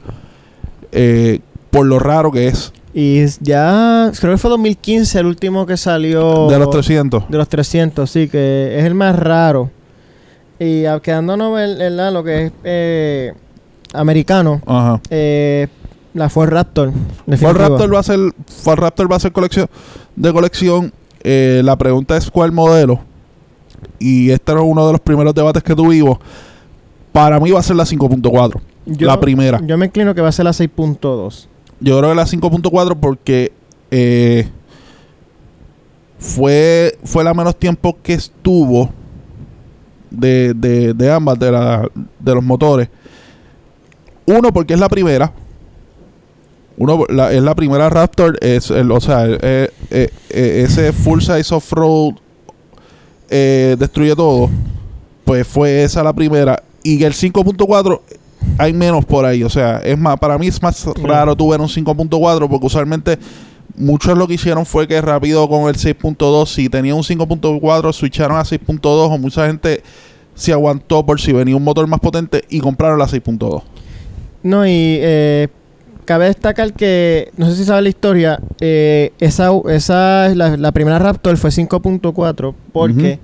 [0.93, 2.73] eh, por lo raro que es.
[2.93, 6.49] Y ya, creo que fue 2015 el último que salió.
[6.49, 7.29] De los 300.
[7.29, 9.71] De los 300, sí, que es el más raro.
[10.59, 13.33] Y quedándonos en, lo que es eh,
[13.95, 15.01] americano, Ajá.
[15.09, 15.69] eh,
[16.13, 16.93] la Ford Raptor.
[17.39, 17.57] Ford.
[17.57, 19.69] Raptor va a ser Ford Raptor va a ser colección
[20.17, 20.93] de colección.
[21.23, 23.01] Eh, la pregunta es cuál modelo.
[23.99, 26.19] Y este era uno de los primeros debates que tuvimos.
[27.13, 28.61] Para mí va a ser la 5.4.
[28.87, 29.61] Yo- la primera.
[29.67, 31.49] Yo me inclino que va a ser la 6.2.
[31.81, 33.53] Yo creo que la 5.4 porque
[33.91, 34.49] eh,
[36.19, 38.91] fue, fue la menos tiempo que estuvo
[40.11, 42.89] de, de, de ambas, de, la, de los motores.
[44.27, 45.33] Uno, porque es la primera.
[46.77, 48.39] Uno, la- es la primera Raptor.
[48.41, 52.15] Es el, o sea, eh, eh, eh, ese full size off-road
[53.29, 54.51] destruye todo.
[55.25, 56.63] Pues fue esa la primera.
[56.83, 58.01] Y el 5.4
[58.59, 59.43] hay menos por ahí.
[59.45, 63.19] O sea, es más, para mí es más raro tú ver un 5.4 porque usualmente
[63.77, 68.37] muchos lo que hicieron fue que rápido con el 6.2, si tenía un 5.4, switcharon
[68.37, 69.83] a 6.2 o mucha gente
[70.35, 73.63] se aguantó por si venía un motor más potente y compraron la 6.2.
[74.43, 75.49] No, y eh,
[76.11, 80.99] cabe destacar que, no sé si sabes la historia, eh, esa, esa la, la primera
[80.99, 83.21] Raptor fue 5.4 porque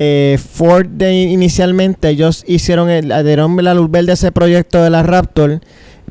[0.00, 4.90] eh, Ford de- inicialmente ellos hicieron el, dieron la luz verde a ese proyecto de
[4.90, 5.60] la Raptor,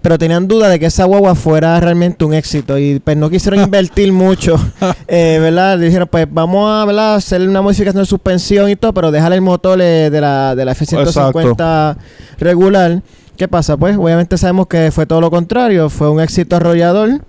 [0.01, 3.59] pero tenían duda de que esa guagua fuera realmente un éxito y pues no quisieron
[3.65, 4.55] invertir mucho,
[5.09, 5.77] eh, ¿verdad?
[5.77, 7.15] Dijeron, pues vamos a ¿verdad?
[7.15, 10.63] hacer una modificación de suspensión y todo, pero dejar el motor eh, de la, de
[10.63, 11.97] la F-150
[12.39, 13.01] regular.
[13.37, 13.77] ¿Qué pasa?
[13.77, 17.21] Pues obviamente sabemos que fue todo lo contrario, fue un éxito arrollador.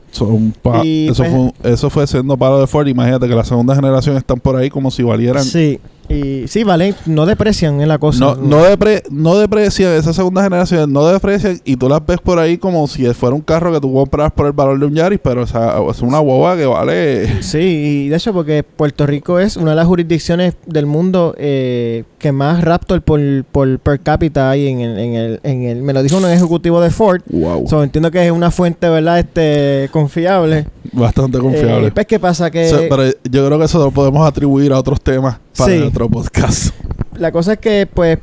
[0.85, 2.87] Y, eso, pues- fue, un- eso fue siendo paro de Ford.
[2.87, 5.43] Imagínate que la segunda generación están por ahí como si valieran.
[5.43, 8.19] Sí, y sí, vale, no deprecian en la cosa.
[8.19, 12.39] No, no, depre- no deprecian, esa segunda generación no deprecian y tú las ves por
[12.39, 15.21] ahí como si fuera un carro que tú compras por el valor de un Yaris,
[15.23, 17.43] pero o sea, es una boba que vale.
[17.43, 22.05] Sí, y de hecho porque Puerto Rico es una de las jurisdicciones del mundo eh,
[22.19, 25.83] que más Raptor por, por per cápita hay en el, en el, en el...
[25.83, 27.23] Me lo dijo un ejecutivo de Ford.
[27.31, 27.67] Wow.
[27.69, 29.19] So, entiendo que es una fuente, ¿verdad?
[29.19, 30.67] Este, confiable.
[30.95, 31.89] Bastante confiable.
[31.89, 32.51] Eh, pues, ¿qué pasa?
[32.51, 35.83] Que pero yo creo que eso lo podemos atribuir a otros temas para Sí.
[35.83, 36.75] otro podcast.
[37.19, 38.19] la cosa es que, pues,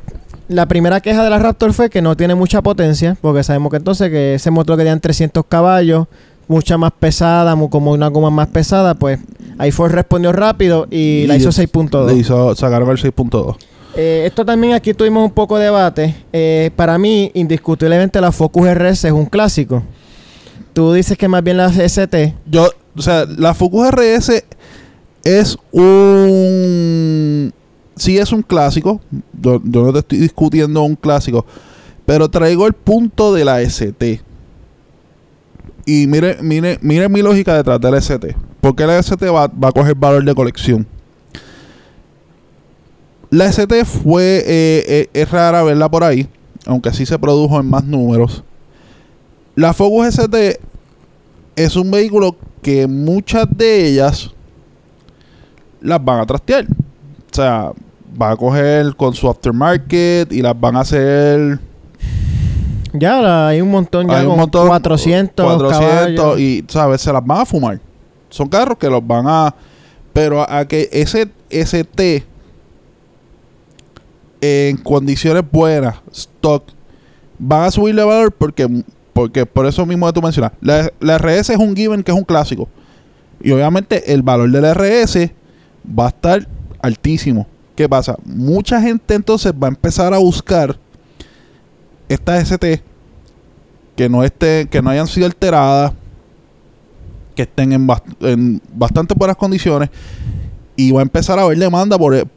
[0.47, 3.77] la primera queja de la Raptor fue que no tiene mucha potencia, porque sabemos que
[3.77, 6.07] entonces que ese motor que tenían 300 caballos,
[6.47, 9.19] mucha más pesada, como una goma más pesada, pues
[9.57, 12.17] ahí Ford respondió rápido y, la hizo Le 6.2.
[12.17, 13.55] hizo, sacaron el 6.2.
[13.95, 16.15] Eh, esto también aquí tuvimos un poco de debate.
[16.34, 19.84] Eh, para mí, indiscutiblemente, la Focus RS es un clásico.
[20.73, 22.36] Tú dices que más bien la ST.
[22.45, 24.43] Yo, o sea, la Focus RS
[25.23, 27.53] es un.
[27.95, 29.01] Sí, es un clásico.
[29.39, 31.45] Yo, yo no te estoy discutiendo un clásico.
[32.05, 34.21] Pero traigo el punto de la ST.
[35.86, 38.36] Y mire, mire, mire mi lógica detrás de la ST.
[38.62, 40.88] Porque la ST va, va a coger valor de colección.
[43.29, 44.43] La ST fue.
[44.45, 46.27] eh, eh, es rara verla por ahí.
[46.65, 48.43] Aunque sí se produjo en más números.
[49.56, 50.60] La Focus ST
[51.56, 54.32] es un vehículo que muchas de ellas
[55.82, 56.66] las van a trastear.
[56.66, 57.72] O sea,
[58.22, 61.60] va a coger con su aftermarket y las van a hacer
[62.94, 66.40] Ya la- hay un montón, ya hay con un montón 400, 400 caballos.
[66.40, 67.80] y sabes se las van a fumar.
[68.30, 69.54] Son carros que los van a
[70.14, 72.26] pero a, a que ese ST
[74.42, 76.64] en condiciones buenas, stock,
[77.40, 78.68] van a subirle valor porque,
[79.13, 80.52] porque por eso mismo que tú mencionas.
[80.62, 82.67] La, la RS es un given que es un clásico.
[83.41, 85.32] Y obviamente el valor de la RS
[85.97, 86.47] va a estar
[86.82, 87.47] altísimo.
[87.76, 88.15] ¿Qué pasa?
[88.26, 90.78] Mucha gente entonces va a empezar a buscar
[92.10, 92.82] estas ST
[93.95, 95.93] que no esté, que no hayan sido alteradas,
[97.36, 99.89] que estén en, bast- en bastante buenas condiciones
[100.76, 102.28] y va a empezar a haber demanda por-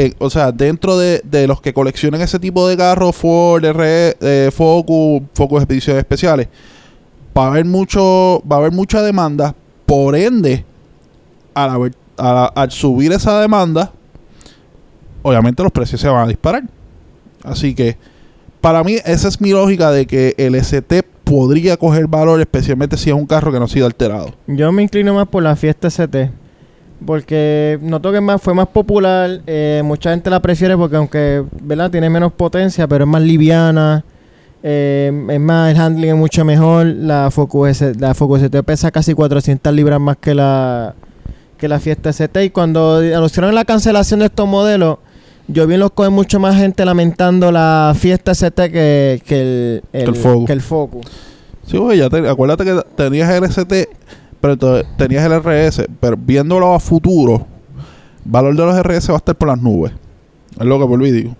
[0.00, 4.16] eh, o sea dentro de, de los que coleccionen ese tipo de carros Ford R
[4.20, 6.46] eh, Focus Focus expediciones especiales
[7.36, 9.56] va a haber mucho va a haber mucha demanda.
[9.86, 10.64] Por ende
[11.54, 13.90] al, al subir esa demanda
[15.22, 16.62] obviamente los precios se van a disparar.
[17.42, 17.96] Así que
[18.60, 23.10] para mí esa es mi lógica de que el ST podría coger valor especialmente si
[23.10, 24.32] es un carro que no ha sido alterado.
[24.46, 26.30] Yo me inclino más por la Fiesta ST.
[27.04, 29.40] Porque noto que más, fue más popular.
[29.46, 31.90] eh, mucha gente la prefiere porque aunque ¿verdad?
[31.90, 34.04] tiene menos potencia, pero es más liviana.
[34.62, 36.86] eh, es más, el handling es mucho mejor.
[36.86, 40.94] La Focus, la Focus ST pesa casi 400 libras más que la,
[41.56, 42.44] que la Fiesta ST.
[42.44, 44.98] Y cuando anunciaron la cancelación de estos modelos,
[45.46, 49.82] yo vi en los coges mucho más gente lamentando la Fiesta ST que, que el,
[49.92, 50.46] el Focus.
[50.46, 51.06] que el Focus.
[51.64, 53.88] Sí, ya te- acuérdate que tenías el ST,
[54.40, 54.56] pero
[54.96, 57.46] tenías el RS, pero viéndolo a futuro,
[58.24, 59.92] valor de los RS va a estar por las nubes.
[60.58, 61.36] Es lo que volví digo.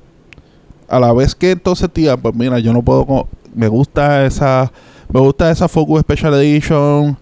[0.89, 3.29] A la vez que entonces, tía, pues mira, yo no puedo.
[3.55, 4.73] Me gusta esa.
[5.13, 7.17] Me gusta esa Focus Special Edition.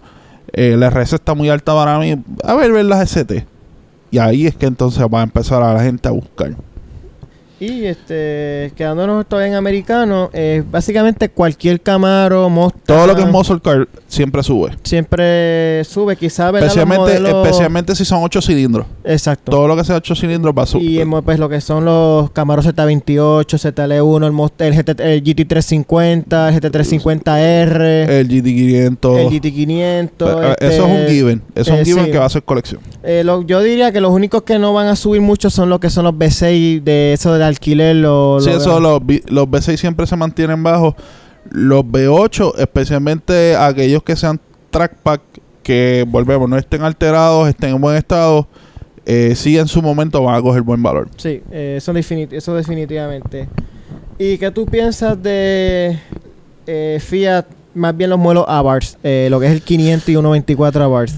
[0.53, 2.17] eh, el RS está muy alta para mí.
[2.45, 3.47] A ver, ver las ST.
[4.11, 6.55] Y ahí es que entonces va a empezar a la gente a buscar.
[7.59, 13.29] Y este, quedándonos todavía en americano, eh, básicamente cualquier Camaro, Mustang, Todo lo que es
[13.29, 14.73] muscle car siempre sube.
[14.83, 18.87] siempre sube, quizás Especialmente, modelos- especialmente si son 8 cilindros.
[19.05, 19.53] Exacto.
[19.53, 21.01] Todo lo que sea 8 cilindros va a subir.
[21.01, 26.49] y pues lo que son los Camaros Z28, ZL1, el, Must- el, GT, el GT350,
[26.51, 29.19] el GT350R, el GT500.
[29.19, 30.11] el GT500.
[30.19, 31.42] Pero, eh, este, eso es un given.
[31.55, 32.11] Eso es eh, un given sí.
[32.12, 32.81] que va a ser colección.
[33.03, 35.81] eh, lo- yo diría que los únicos que no van a subir mucho son los
[35.81, 37.97] que son los B6 de eso del alquiler.
[37.97, 40.95] Lo, Sí, lo- eso los, los V6 siempre se mantienen bajos.
[41.51, 45.21] Los V8, especialmente aquellos que sean trackpack,
[45.63, 48.47] que volvemos, no estén alterados, estén en buen estado,
[49.05, 51.09] eh, sí en su momento van a coger buen valor.
[51.17, 53.49] Sí, eh, eso, definit- eso definitivamente.
[54.19, 55.99] ¿Y qué tú piensas de
[56.67, 60.83] eh, Fiat, más bien los modelos Abarth, eh, lo que es el 500 y 124
[60.85, 61.13] Abarth?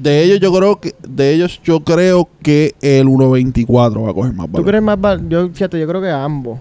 [0.00, 4.32] De ellos yo creo que de ellos yo creo que el 1.24 va a coger
[4.32, 4.66] más ¿Tú valor.
[4.68, 6.58] crees más val- Yo, fíjate, yo creo que ambos.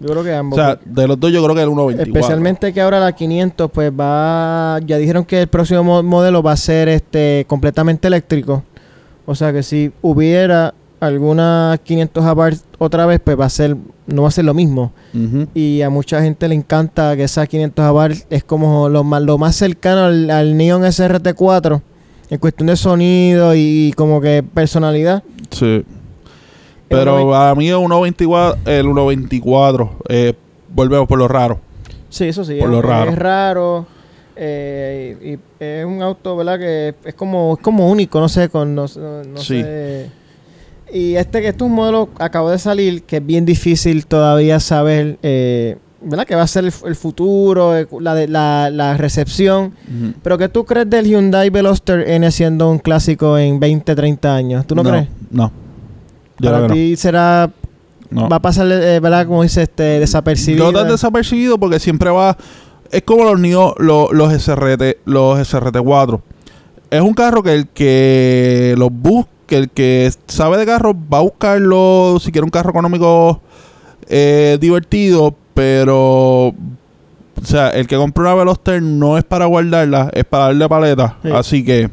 [0.00, 0.56] Yo creo que o ambos.
[0.58, 2.00] sea, porque de los dos yo creo que el 1.24.
[2.02, 6.52] especialmente que ahora la 500 pues va ya dijeron que el próximo mo- modelo va
[6.52, 8.64] a ser este completamente eléctrico.
[9.26, 13.76] O sea que si hubiera alguna 500 Abarth otra vez pues va a ser
[14.08, 14.92] no va a ser lo mismo.
[15.54, 19.38] Y a mucha gente le encanta que esa 500 Abarth es como lo más, lo
[19.38, 21.80] más cercano al, al Neon SRT4
[22.32, 25.22] en cuestión de sonido y como que personalidad.
[25.50, 25.84] Sí.
[26.88, 30.32] Pero a mí el 1.24, el 1.24, eh,
[30.68, 31.60] volvemos por lo raro.
[32.08, 32.54] Sí, eso sí.
[32.56, 33.10] Por es, lo raro.
[33.10, 33.86] es raro.
[34.34, 36.58] eh, y es un auto, ¿verdad?
[36.58, 39.60] Que es como, es como único, no sé, con no, no- no Sí.
[39.62, 40.10] sé.
[40.90, 44.58] Y este que este es un modelo acabó de salir que es bien difícil todavía
[44.60, 46.26] saber, eh, ¿verdad?
[46.26, 49.74] Que va a ser el, el futuro, eh, la, de- la, la recepción.
[50.22, 54.66] Pero ¿qué tú crees del Hyundai Veloster N siendo un clásico en 20, 30 años?
[54.66, 55.08] ¿Tú no, crees?
[55.30, 55.50] No.
[56.38, 57.50] Yo Para ti será,
[58.10, 58.28] no.
[58.28, 59.26] Va a pasar, eh, ¿verdad?
[59.26, 60.70] Como dice, este, desapercibido.
[60.72, 62.36] No tan desapercibido porque siempre va.
[62.90, 66.20] Es como los NIO, lo- los SRT, los SRT4.
[66.90, 71.22] Es un carro que el que los busca, el que sabe de carro va a
[71.22, 73.40] buscarlo si quiere un carro económico
[74.08, 80.24] eh, divertido, pero o sea, el que compra una Veloster no es para guardarla, es
[80.24, 81.16] para darle paleta.
[81.22, 81.30] Sí.
[81.32, 81.90] Así que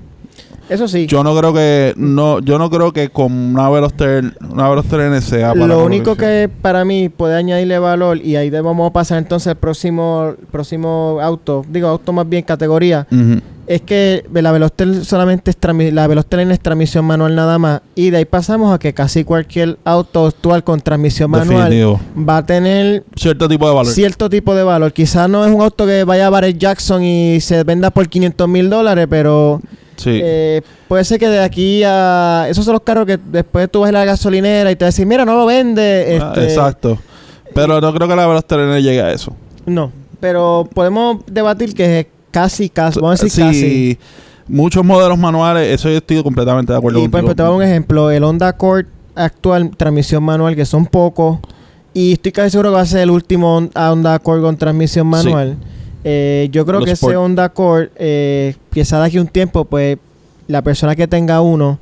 [0.69, 1.07] Eso sí.
[1.07, 5.21] yo no creo que no yo no creo que con una Veloster una Veloster N
[5.21, 9.17] sea para Lo único que para mí puede añadirle valor, y ahí vamos a pasar
[9.17, 13.41] entonces al próximo, próximo auto, digo auto más bien categoría, Ujú.
[13.69, 15.57] Es que la Veloster solamente es
[15.93, 19.23] la Veloster N es transmisión manual nada más, y de ahí pasamos a que casi
[19.23, 22.01] cualquier auto actual con transmisión manual Definitivo.
[22.27, 23.93] va a tener cierto tipo de valor.
[23.93, 24.91] cierto tipo de valor.
[24.91, 28.47] Quizás no es un auto que vaya a Barrett Jackson y se venda por 500
[28.49, 29.61] mil dólares, pero
[29.97, 30.19] Sí.
[30.23, 32.47] eh, puede ser que de aquí a...
[32.49, 35.25] Esos son los carros que después tú vas a la gasolinera y te decís, mira,
[35.25, 36.17] no lo vende.
[36.21, 36.97] Ah, este, exacto.
[37.53, 39.35] Pero no creo que la Veloster N llegue a eso.
[39.67, 43.97] No, pero podemos debatir que es casi, casi, vamos a decir sí, casi.
[44.47, 47.51] muchos modelos manuales, eso yo estoy completamente de acuerdo Y por ejemplo, te voy a
[47.51, 51.39] dar un ejemplo, el Honda Accord actual, transmisión manual, que son pocos,
[51.93, 55.07] y estoy casi seguro que va a ser el último Hon- Honda Accord con transmisión
[55.07, 55.57] manual.
[56.03, 57.11] Eh, yo creo Los que Sport.
[57.13, 59.97] ese Honda Accord, eh, quizá de aquí un tiempo, pues
[60.47, 61.77] la persona que tenga uno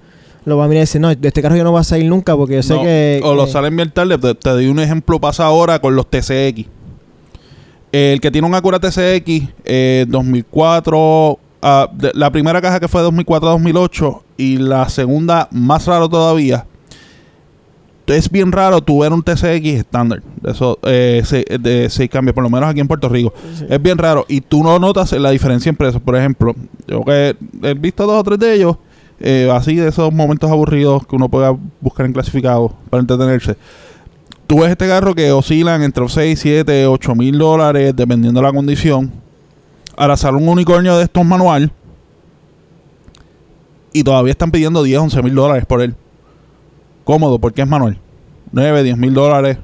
[0.45, 2.05] lo va a mirar y decir, no, de este carro yo no voy a salir
[2.09, 3.19] nunca porque yo sé No, que...
[3.23, 4.17] o lo que- salen bien tarde.
[4.17, 6.65] Te, te doy un ejemplo, pasa ahora con los TCX.
[7.91, 13.01] El que tiene un Acura TCX eh, 2004, ah, de- la primera caja que fue
[13.01, 16.65] de 2004 a 2008 y la segunda más raro todavía.
[18.07, 20.21] Es bien raro tu ver un TCX estándar.
[20.41, 23.33] de Eso, eh, se- de 6 cambios, por lo menos aquí en Puerto Rico.
[23.57, 23.65] Sí.
[23.69, 24.25] Es bien raro.
[24.29, 26.01] Y tú no notas la diferencia en precios.
[26.01, 26.55] Por ejemplo,
[26.87, 28.77] yo que he visto dos o tres de ellos,
[29.19, 33.57] eh, así de esos momentos aburridos que uno pueda buscar en clasificados para entretenerse.
[34.47, 38.53] Tú ves este carro que oscilan entre 6, 7, 8 mil dólares, dependiendo de la
[38.53, 39.11] condición.
[39.97, 41.71] Ahora sale un unicornio de estos manual
[43.91, 45.95] y todavía están pidiendo 10, 11 mil dólares por él.
[47.03, 47.99] Cómodo, porque es manual.
[48.51, 49.57] 9, 10 mil dólares.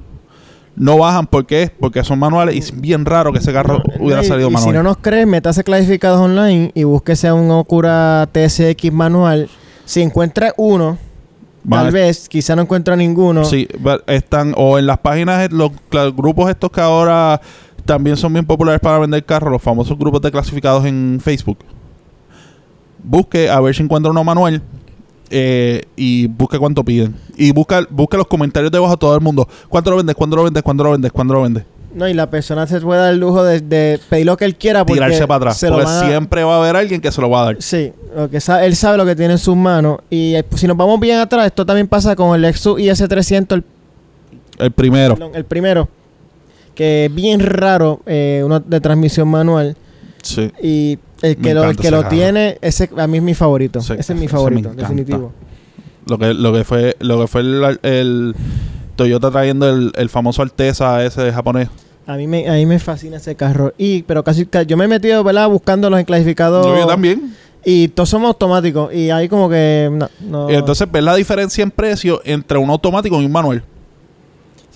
[0.76, 1.72] No bajan, ¿por qué?
[1.80, 4.72] Porque son manuales y es bien raro que ese carro hubiera salido y manual.
[4.72, 9.50] Si no nos crees, métase clasificados online y búsquese un Okura TSX manual.
[9.86, 10.98] Si encuentra uno,
[11.70, 13.46] tal a- vez, quizá no encuentra ninguno.
[13.46, 13.68] Sí,
[14.08, 15.72] están o en las páginas, los,
[16.16, 17.40] grupos estos que ahora
[17.86, 21.58] también son bien populares para vender carros, los famosos grupos de clasificados en Facebook.
[23.04, 24.62] Busque a ver si encuentra uno manual
[25.30, 27.16] eh, y busque cuánto piden.
[27.36, 29.48] Y busca, busque los comentarios debajo de todo el mundo.
[29.68, 30.16] ¿Cuánto lo vendes?
[30.16, 30.64] ¿Cuánto lo vendes?
[30.64, 31.12] ¿Cuánto lo vendes?
[31.12, 31.66] ¿Cuánto lo vendes?
[31.96, 34.56] No, y la persona se puede dar el lujo de, de pedir lo que él
[34.56, 35.58] quiera porque Tirarse para atrás.
[35.58, 37.46] se lo Porque van a- siempre va a haber alguien que se lo va a
[37.46, 37.58] dar.
[37.62, 40.00] Sí, lo que sa- él sabe lo que tiene en sus manos.
[40.10, 43.64] Y eh, si nos vamos bien atrás, esto también pasa con el Lexus IS300, el,
[44.58, 45.16] El primero.
[45.16, 45.88] perdón, el primero,
[46.74, 49.78] que es bien raro, eh, uno de transmisión manual.
[50.24, 50.52] Sí.
[50.62, 52.10] Y el Me que lo, el encanta que ese lo carro.
[52.16, 53.82] tiene, ese a mí es mi favorito.
[53.82, 54.82] Sí, ese es mi ese favorito, encanta.
[54.82, 55.32] definitivo.
[56.08, 58.36] Lo que, lo que fue, lo que fue el, el
[58.96, 61.70] Toyota trayendo el, el famoso Alteza ese japonés.
[62.06, 63.74] A mí me, a mí me fascina ese carro.
[63.78, 65.48] Y, pero casi ca- yo me he metido, ¿verdad?
[65.50, 66.66] Buscándolos en clasificados.
[66.66, 67.34] Yo, también.
[67.66, 68.94] Y todos somos automáticos.
[68.94, 69.90] Y ahí como que
[70.20, 70.50] no.
[70.50, 73.64] entonces ves la diferencia en precio entre un automático y un manual.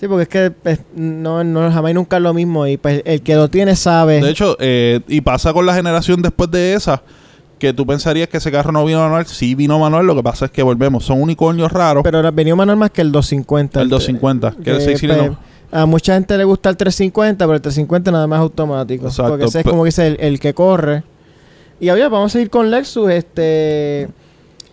[0.00, 2.66] sí, porque es que pues, no, no jamás y nunca es lo mismo.
[2.66, 4.22] Y pues el que lo tiene sabe.
[4.22, 7.02] De hecho, eh, y pasa con la generación después de esa,
[7.58, 9.26] que tú pensarías que ese carro no vino manual.
[9.26, 11.04] Sí vino manual, lo que pasa es que volvemos.
[11.04, 12.02] Son unicornios raros.
[12.02, 13.82] pero venía manual más que el 250.
[13.82, 15.36] el 250, que es que, 6 cilindros.
[15.36, 15.38] pues,
[15.70, 19.06] a mucha gente le gusta el 350, pero el 350 nada más automático.
[19.06, 21.02] Exacto, Porque ese es como que dice el, el que corre.
[21.80, 23.10] Y ahora vamos a ir con Lexus.
[23.10, 24.08] Este.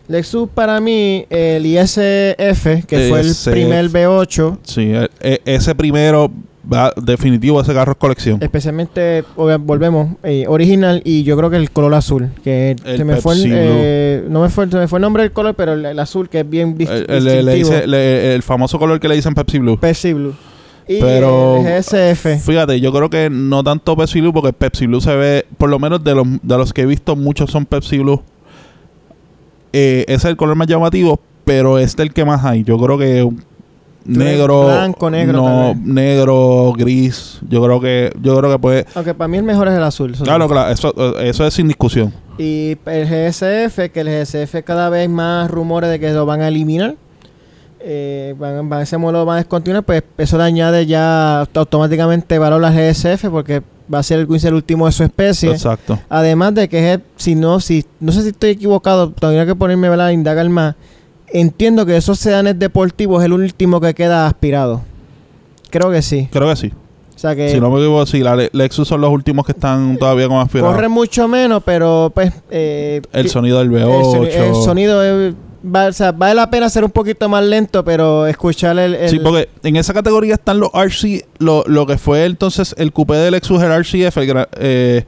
[0.08, 6.32] Lexus para mí, el ISF, que fue el primer V8, Sí, e- e- ese primero,
[6.98, 8.38] definitivo, ese carro es colección.
[8.44, 13.16] especialmente, volvemos, eh, original, y yo creo que el color azul, que El se me
[13.16, 15.84] fue el, eh, no me fue, se me fue el nombre del color, pero el,
[15.84, 17.88] el azul, que es bien El, el- distintivo.
[17.88, 19.80] le- el famoso color que le dicen Pepsi Blue.
[19.80, 20.36] Pepsi Blue.
[20.88, 22.44] Y Pero- el GSF.
[22.46, 25.80] Fíjate, yo creo que no tanto Pepsi Blue, porque Pepsi Blue se ve, por lo
[25.80, 28.22] menos de los, de los que he visto, muchos son Pepsi Blue.
[29.74, 32.64] Eh, ese es el color más llamativo, pero este es el que más hay.
[32.64, 33.28] Yo creo que
[34.06, 37.40] negro, blanco, negro, no, negro, gris.
[37.50, 38.86] Yo creo que, yo creo que puede.
[38.94, 40.14] Aunque para mí el mejor es el azul.
[40.14, 40.24] eso.
[40.24, 42.14] Claro, claro, eso, eso es sin discusión.
[42.38, 46.48] Y el GSF, que el GSF cada vez más rumores de que lo van a
[46.48, 46.96] eliminar.
[47.88, 52.40] Eh, van, van, ese modelo lo van a descontinuar, pues eso le añade ya automáticamente
[52.40, 53.62] valor al GSF porque
[53.94, 55.52] va a ser el, el último de su especie.
[55.52, 56.00] Exacto.
[56.10, 59.88] Además de que es, si no, si, no sé si estoy equivocado, tendría que ponerme
[59.90, 60.74] a indagar más.
[61.28, 64.82] Entiendo que esos sedanes deportivos es el último que queda aspirado.
[65.70, 66.28] Creo que sí.
[66.32, 66.74] Creo que sí.
[67.16, 69.52] O sea que si no me equivoco, sí, la Le- Lexus son los últimos que
[69.52, 70.72] están todavía con aspirado.
[70.74, 72.34] corre mucho menos, pero pues...
[72.50, 74.04] eh, El sonido del el, V8.
[74.12, 75.34] soni- el sonido es-
[75.66, 79.10] va- o sea, vale la pena ser un poquito más lento, pero escuchar el...
[79.10, 83.16] Sí, porque en esa categoría están los RC, lo, lo que fue entonces el coupé
[83.16, 84.18] de Lexus, el RCF,
[84.60, 85.06] eh,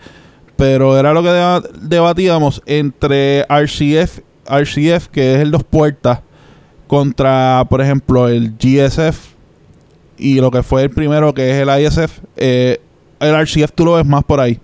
[0.56, 6.20] pero era lo que deba- debatíamos entre RCF, RCF, que es el dos puertas,
[6.88, 9.36] contra, por ejemplo, el GSF
[10.18, 12.20] y lo que fue el primero, que es el ISF.
[12.38, 12.80] eh,
[13.20, 14.60] el RCF tú lo ves más por ahí,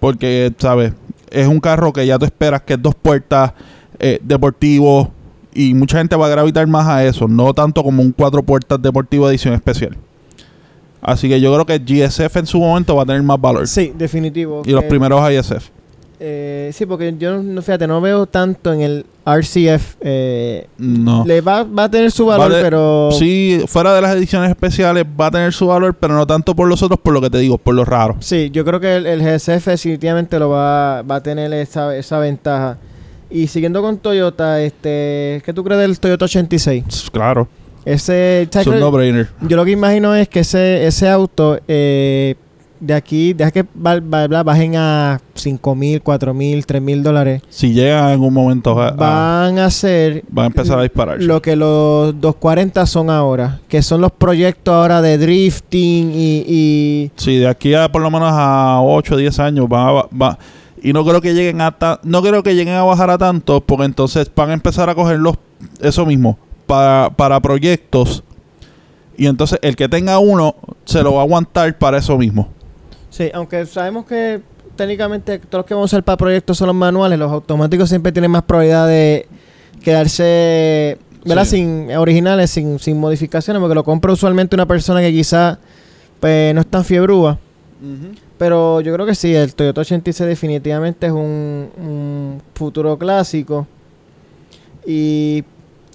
[0.00, 0.92] porque, ¿sabes?
[1.30, 3.52] Es un carro que ya tú esperas que es dos puertas,
[3.98, 5.12] eh, deportivo,
[5.54, 8.80] y mucha gente va a gravitar más a eso, no tanto como un cuatro puertas
[8.82, 9.96] deportivo edición especial.
[11.00, 13.68] Así que yo creo que GSF en su momento va a tener más valor.
[13.68, 14.62] Sí, definitivo.
[14.64, 15.68] Y los primeros ISF.
[16.18, 19.96] eh, sí, porque yo no, fíjate, no veo tanto en el RCF.
[20.00, 21.24] eh, No.
[21.26, 23.10] Le va, va a tener su valor, Va de- pero...
[23.12, 26.66] Sí, fuera de las ediciones especiales va a tener su valor, pero no tanto por
[26.68, 28.16] los otros, por lo que te digo, por lo raro.
[28.20, 32.18] Sí, yo creo que el, el GSF definitivamente lo va, va a tener esa, esa
[32.18, 32.78] ventaja.
[33.30, 37.10] Y siguiendo con Toyota, este, ¿qué tú crees del Toyota 86?
[37.12, 37.48] Claro,
[37.84, 39.28] Ese, es ¿sabes un no-brainer.
[39.42, 42.36] yo lo que imagino es que ese, ese auto eh,
[42.80, 47.02] de aquí, deja que ba- ba- ba- bajen a 5 mil, 4 mil, 3 mil
[47.02, 47.40] dólares.
[47.48, 51.22] Si llega en un momento, a- a- Van a ser va a empezar a disparar.
[51.22, 57.10] lo que los 240 son ahora, que son los proyectos ahora de drifting y, y
[57.16, 60.38] Sí, de aquí a por lo menos a 8 o 10 años va, va- va-
[60.84, 63.86] Y no creo que lleguen a no creo que lleguen a bajar a tanto, porque
[63.86, 65.36] entonces van a empezar a coger los
[65.80, 68.22] eso mismo para, para proyectos.
[69.16, 70.54] Y entonces el que tenga uno
[70.84, 72.50] se lo va a aguantar para eso mismo.
[73.08, 74.42] Sí, aunque sabemos que
[74.76, 78.12] técnicamente todos los que vamos a usar para proyectos son los manuales, los automáticos siempre
[78.12, 79.26] tienen más probabilidad de
[79.82, 81.46] quedarse, ¿verdad?
[81.46, 81.56] Sí.
[81.56, 85.58] Sin originales, sin, sin modificaciones, porque lo compra usualmente una persona que quizá
[86.20, 87.38] pues, no es tan fiebrúa.
[88.38, 93.66] Pero yo creo que sí, el Toyota 86 definitivamente es un, un futuro clásico.
[94.86, 95.44] Y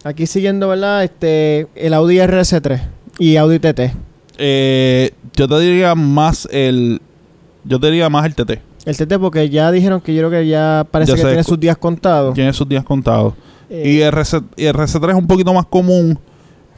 [0.03, 1.03] aquí siguiendo, ¿verdad?
[1.03, 2.81] Este, el Audi RS3
[3.19, 3.91] y Audi TT.
[4.37, 7.01] Eh, yo te diría más el
[7.65, 8.61] yo te diría más el TT.
[8.85, 11.59] El TT porque ya dijeron que yo creo que ya parece Ya que tiene sus
[11.59, 12.33] días contados.
[12.33, 13.33] Tiene sus días contados.
[13.69, 16.17] Eh, Y RC, y RC3 es un poquito más común,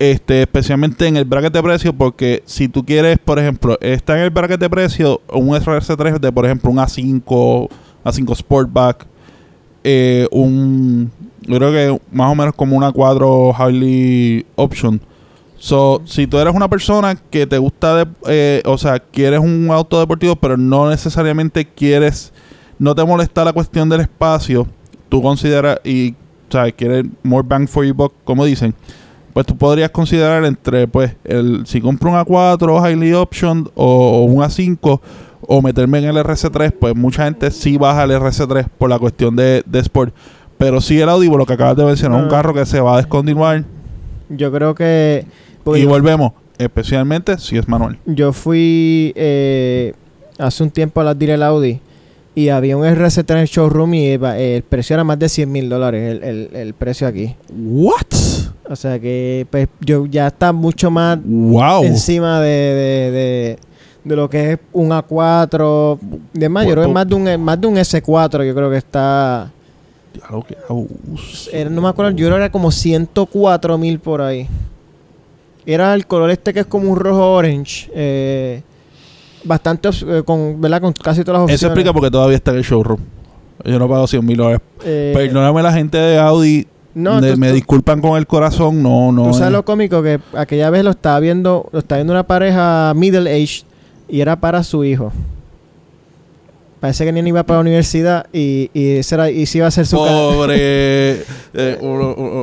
[0.02, 4.24] este, especialmente en el bracket de precio, porque si tú quieres, por ejemplo, está en
[4.24, 7.70] el bracket de precio un RC3 de, por ejemplo, un A5,
[8.04, 9.06] A5 Sportback,
[9.84, 14.99] eh, un, yo creo que más o menos como una 4 Harley Option.
[15.60, 19.70] So, si tú eres una persona que te gusta, de, eh, o sea, quieres un
[19.70, 22.34] auto deportivo, pero no necesariamente quieres,
[22.80, 24.66] no te molesta la cuestión del espacio,
[25.10, 26.14] tú consideras y,
[26.49, 28.74] o sea, quieres more bang for your buck, como dicen,
[29.34, 34.24] pues tú podrías considerar entre, pues, el si compro un A4 Highly Option o, o
[34.26, 35.00] un A5
[35.48, 39.36] o meterme en el RC3, pues mucha gente sí baja el RC3 por la cuestión
[39.36, 40.14] de, de Sport.
[40.58, 42.30] Pero sí el Audi, por lo que acabas de mencionar, un Ah.
[42.30, 43.64] carro que se va a descontinuar.
[44.30, 45.26] yo creo que...
[45.76, 47.98] y volvemos, especialmente si es manual.
[48.06, 49.94] yo fui eh,
[50.38, 51.80] hace un tiempo a la Direct Audi
[52.36, 55.52] y había un RS3 en el showroom y eh, el precio era más de 100
[55.52, 57.36] mil dólares el, el- el precio aquí.
[57.52, 58.51] ¿What?
[58.72, 61.84] O sea que pues, yo ya está mucho más Wow.
[61.84, 63.59] encima de, de, de,
[64.05, 65.99] de lo que es un A4.
[66.34, 68.69] De más, yo creo que Pues, más de un, más de un S4 yo creo
[68.69, 69.51] que está...
[70.47, 71.49] Qué abuso.
[71.51, 74.47] Era, no me acuerdo, yo creo que era como 104 mil por ahí.
[75.65, 77.89] Era el color este que es como un rojo orange.
[77.93, 78.61] eh,
[79.43, 80.82] bastante eh, con, ¿verdad?
[80.82, 81.61] Con casi todas las opciones.
[81.61, 82.99] Eso explica por qué todavía está en el showroom.
[83.65, 84.59] Yo no pago 100 mil dólares.
[84.84, 86.67] Eh, Perdóname la gente de Audi.
[86.94, 88.82] No, de- tú- me tú- disculpan con el corazón.
[88.84, 89.26] No, no.
[89.28, 89.52] Tú sabes eh.
[89.52, 93.64] lo cómico que aquella vez lo estaba viendo, lo estaba viendo una pareja middle age
[94.10, 95.12] y era para su hijo.
[96.80, 99.72] Parece que ni iba para la universidad y, y, ese era, y sí iba a
[99.72, 101.24] ser su Pobre.
[101.54, 101.78] eh,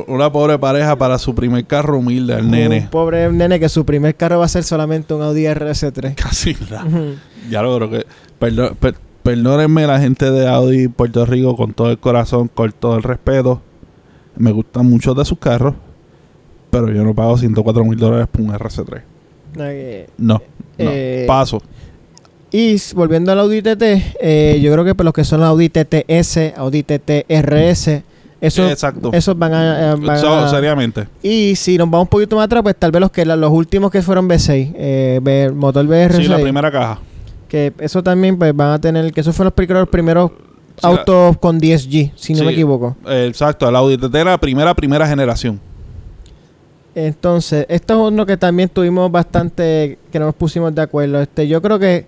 [0.07, 2.87] una pobre pareja para su primer carro humilde, un nene.
[2.89, 6.15] pobre nene que su primer carro va a ser solamente un Audi RS3.
[6.15, 7.15] Casi Ujú.
[7.49, 8.05] Ya lo creo que.
[8.39, 12.95] Perdón, per- perdónenme la gente de Audi Puerto Rico con todo el corazón, con todo
[12.95, 13.61] el respeto.
[14.39, 15.75] Me gustan muchos de sus carros.
[16.71, 19.01] Pero yo no pago 104 mil dólares por un RC3.
[19.59, 20.35] Eh, No.
[20.35, 20.41] no.
[20.77, 21.61] Eh, Paso.
[22.51, 26.53] Y volviendo al Audi TT, eh, yo creo que por los que son Audi TTS,
[26.57, 28.03] Audi TT RS,
[28.41, 29.11] esos, Exacto.
[29.13, 29.91] esos van a...
[29.91, 31.07] eh, van So, a- seriamente.
[31.21, 33.91] y si nos vamos un poquito más atrás, pues tal vez los que los últimos
[33.91, 36.99] que fueron V6, eh, V- motor VR6, Sí, la primera caja.
[37.47, 40.31] que eso también pues van a tener, que esos fueron los primeros, los primeros
[40.81, 42.45] La- autos con 10G, si no Sí.
[42.45, 42.95] me equivoco.
[43.07, 45.59] eh, exacto, el Audi TT era la primera, primera generación.
[46.95, 51.21] Entonces, esto es uno que también tuvimos bastante, que no nos pusimos de acuerdo.
[51.21, 52.05] Este, yo creo que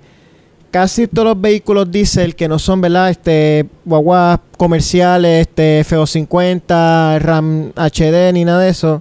[0.72, 3.10] casi todos los vehículos diésel que no son, ¿verdad?
[3.10, 8.96] Este, guaguas comerciales, este, FO50, RAM HD, ni nada de eso.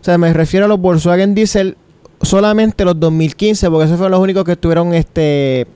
[0.00, 1.76] O sea, me refiero a los Volkswagen Diesel
[2.22, 5.66] solamente los 2015, porque esos fueron los únicos que tuvieron este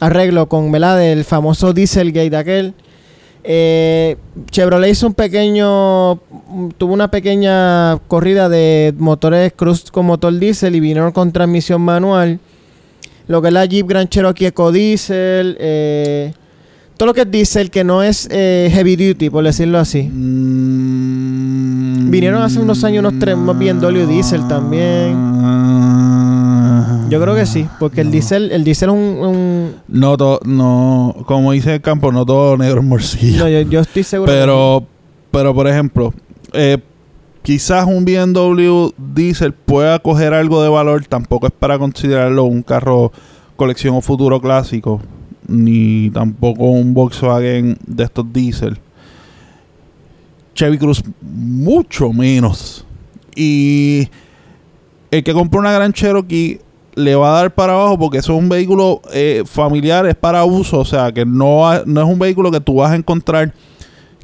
[0.00, 0.98] arreglo con, ¿verdad?
[0.98, 2.74] Del famoso Dieselgate aquel.
[3.44, 4.16] Eh,
[4.50, 10.76] Chevrolet hizo un pequeño, mm, tuvo una pequeña corrida de motores Cruz con motor diésel
[10.76, 12.38] y vinieron con transmisión manual.
[13.26, 16.32] Lo que es la Jeep Grand Cherokee Eco Diesel, eh,
[16.96, 20.02] todo lo que es diesel que no es eh, heavy duty, por decirlo así.
[20.02, 21.52] Mm,
[22.12, 25.16] Vinieron hace unos años unos tres más BMW diesel también.
[27.08, 31.14] Yo creo que sí, porque el diesel, el diesel es un, un- No, to- no,
[31.26, 33.38] como dice el campo, no todo negro en morcilla.
[33.40, 34.30] no, yo, yo estoy seguro.
[34.32, 34.86] Pero,
[35.30, 36.14] pero por ejemplo,
[36.52, 36.78] eh,
[37.42, 43.12] quizás un BMW diesel pueda coger algo de valor, tampoco es para considerarlo un carro
[43.56, 45.00] colección o futuro clásico,
[45.46, 48.78] ni tampoco un Volkswagen de estos diesel.
[50.54, 52.84] Chevy Cruz mucho menos.
[53.34, 54.08] Y
[55.10, 56.60] el que compra una Gran Cherokee
[56.94, 60.44] le va a dar para abajo porque eso es un vehículo eh, familiar, es para
[60.44, 63.52] uso, o sea, que no, no es un vehículo que tú vas a encontrar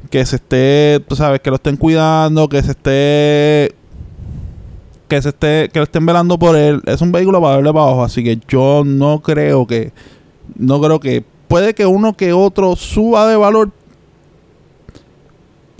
[0.09, 3.75] que se esté, tú sabes, que lo estén cuidando, que se esté
[5.07, 7.85] que se esté que lo estén velando por él, es un vehículo para darle para
[7.85, 9.91] abajo, así que yo no creo que
[10.55, 13.71] no creo que puede que uno que otro suba de valor.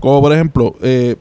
[0.01, 1.17] Como por ejemplo, eh,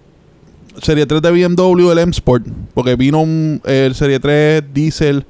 [0.82, 5.26] Serie 3 de BMW, el M Sport, porque vino un, el Serie 3 Diesel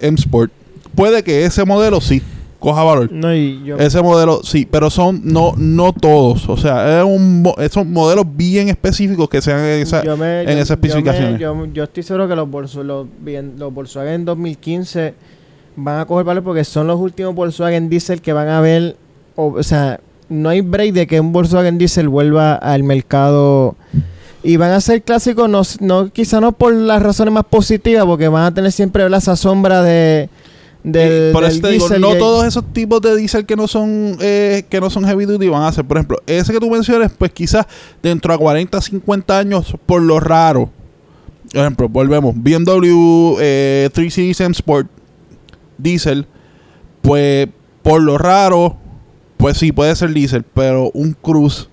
[0.00, 0.50] M Sport.
[0.94, 2.22] Puede que ese modelo sí
[2.60, 3.12] coja valor.
[3.12, 6.48] No, y yo, Ese modelo sí, pero son no no todos.
[6.48, 10.02] O sea, es un, son modelos bien específicos que sean en esa.
[10.02, 11.40] yo me- en yo- esas yo me- especificaciones.
[11.74, 13.06] Yo, estoy seguro que los, Volkswagen- los,
[13.58, 15.14] los Volkswagen 2015
[15.76, 18.96] van a coger valor porque son los últimos Volkswagen Diesel que van a ver.
[19.36, 23.76] O, o sea, no hay break de que un Volkswagen Diesel vuelva al mercado.
[24.46, 28.28] Y van a ser clásicos, no, no, quizá no por las razones más positivas, porque
[28.28, 29.18] van a tener siempre ¿verdad?
[29.18, 30.28] esa sombra de.
[30.82, 34.18] Del, por del eso te digo, no todos esos tipos de diésel que no son
[34.20, 37.10] eh, que no son heavy duty van a ser, por ejemplo, ese que tú mencionas,
[37.16, 37.66] pues quizás
[38.02, 40.68] dentro a 40, 50 años, por lo raro.
[41.50, 44.90] Por ejemplo, volvemos, BMW eh, 3 Series M Sport
[45.78, 46.26] Diesel,
[47.00, 47.48] pues
[47.82, 48.76] por lo raro,
[49.38, 51.68] pues sí puede ser diesel, pero un Cruise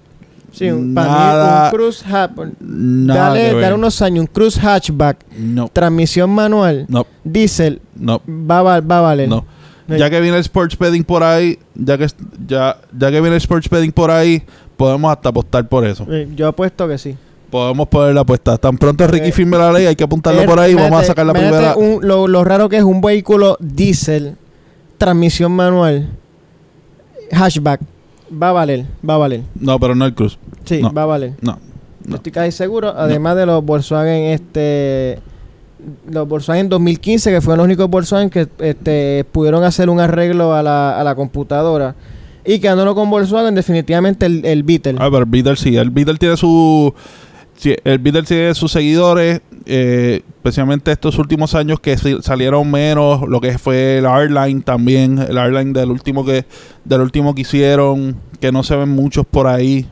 [0.51, 4.57] Sí, un- para mí nada- un Cruise hatch- nada Dale, dale unos años, un Cruise
[4.59, 8.21] hatchback, No, transmisión manual, no, diésel, no.
[8.27, 9.29] va, va a valer.
[9.29, 9.45] No.
[9.87, 12.07] Ya que viene el sports betting por ahí, ya que
[12.47, 14.41] ya, ya que viene el sports betting por ahí,
[14.77, 16.05] podemos hasta apostar por eso.
[16.09, 17.17] Eh, Yo apuesto que sí.
[17.49, 18.57] Podemos poner la apuesta.
[18.57, 20.73] Tan pronto Ricky Eh, firme la ley, hay que apuntarlo Eh, por ahí.
[20.73, 21.75] Vamos a sacar la primera.
[21.75, 24.35] un- lo, lo raro que es un vehículo diésel,
[24.97, 26.09] transmisión manual,
[27.31, 27.81] hatchback.
[28.31, 29.41] Va a valer, va a valer.
[29.59, 30.37] No, pero no el Cruz.
[30.63, 30.93] Sí, No.
[30.93, 31.33] va a valer.
[31.41, 31.59] No.
[32.05, 32.15] No.
[32.15, 32.93] Estoy casi seguro.
[32.95, 35.19] Además de los Volkswagen, este.
[36.09, 40.61] Los Volkswagen 2015, que fueron los únicos Volkswagen que este, pudieron hacer un arreglo a
[40.63, 41.95] la, a la computadora.
[42.45, 44.95] Y quedándolo con Volkswagen, definitivamente el, el Beetle.
[44.99, 45.75] Ah, pero el Beetle sí.
[45.77, 46.93] El Beetle tiene su.
[47.83, 49.41] El Beetle tiene sus seguidores.
[49.65, 53.21] eh, especialmente estos últimos años que salieron menos.
[53.27, 55.19] Lo que fue el R-Line también.
[55.19, 56.45] El R-Line del último que
[56.83, 58.15] del último que hicieron.
[58.39, 59.85] Que no se ven muchos por ahí.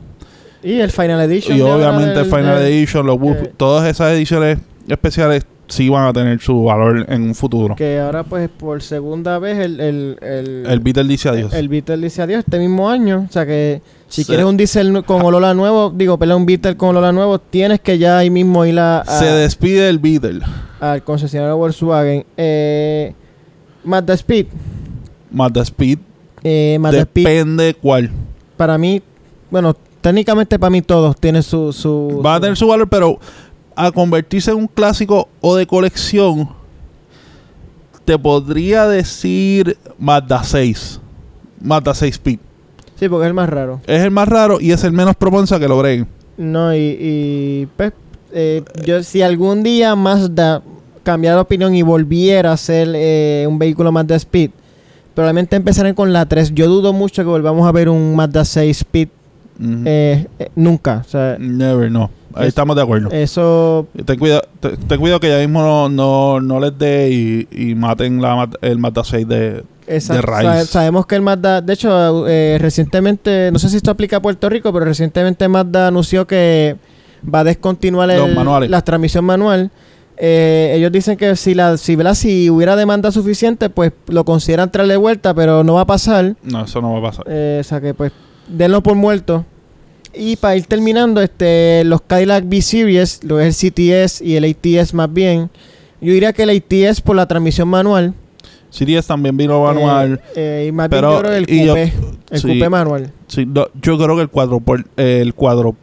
[0.64, 1.58] Y el Final Edition.
[1.58, 4.58] Y obviamente del- Final del- Edition, los eh, todas esas ediciones
[4.88, 7.76] especiales sí van a tener su valor en un futuro.
[7.76, 11.54] Que ahora, pues, por segunda vez, el, el, el, El Beetle dice adiós.
[11.54, 13.28] el Beetle dice adiós este mismo año.
[13.30, 16.46] O sea que si Se- quieres un diesel con olor a nuevo, digo, perdón, un
[16.46, 19.88] Beetle con olor a nuevo, tienes que ya ahí mismo ir a, a- Se despide
[19.90, 20.42] el Beetle.
[20.82, 22.26] al concesionario Volkswagen.
[22.36, 23.14] Eh,
[23.84, 24.48] Mazda Speed.
[25.32, 26.00] Mazda Speed.
[26.44, 28.10] Eh, Mazda Speed, Depende cuál.
[28.58, 29.02] para mí,
[29.52, 31.72] bueno, técnicamente para mí todos tienen su...
[31.74, 33.20] su Va a tener su valor, pero
[33.76, 36.50] a convertirse en un clásico o de colección,
[38.06, 41.00] te podría decir Mazda 6.
[41.62, 42.40] Mazda 6 Speed.
[43.00, 43.80] Sí, porque es el más raro.
[43.88, 46.08] Es el más raro y es el menos propenso a que lo breguen.
[46.38, 47.94] No, y, y pues,
[48.34, 50.62] eh, yo si algún día Mazda
[51.04, 54.52] cambiara de opinión y volviera a ser eh, un vehículo Mazda Speed,
[55.16, 56.54] probablemente empezaré con la 3.
[56.54, 59.08] Yo dudo mucho que volvamos a ver un Mazda 6 Speed
[59.86, 61.04] eh, eh, nunca.
[61.06, 62.10] O sea, Never, no.
[62.34, 63.10] Ahí Es- estamos de acuerdo.
[63.12, 67.48] eso Ten cuidado, te- ten cuidado que ya mismo no, no, no les dé y,
[67.52, 69.64] y maten la, el Mazda 6 de...
[69.90, 70.22] Exacto.
[70.24, 70.48] raíz.
[70.48, 74.22] Sabe- sabemos que el Mazda, de hecho, eh, recientemente, no sé si esto aplica a
[74.22, 76.76] Puerto Rico, pero recientemente Mazda anunció que
[77.34, 78.36] va a descontinuar el-
[78.72, 79.72] la transmisión manual.
[80.22, 82.14] Eh, ellos dicen que si la si, ¿verdad?
[82.14, 86.36] si hubiera demanda suficiente, pues lo consideran traer de vuelta, pero no va a pasar.
[86.44, 87.26] No, eso no va a pasar.
[87.30, 88.12] Eh, o sea que pues
[88.48, 89.46] denlo por muerto.
[90.14, 94.94] Y para ir terminando, este los Cadillac V-Series, lo es el CTS y el ATS
[94.94, 95.50] más bien.
[96.02, 98.14] Yo diría que el ATS por la transmisión manual.
[98.70, 100.22] CDS también vino manual.
[100.36, 101.94] Eh, eh, y Pero, yo creo que el yo- coupé.
[102.32, 102.48] el sí.
[102.48, 103.14] coupé manual.
[103.28, 105.34] Sí, no, yo creo que el cuatro, puer- el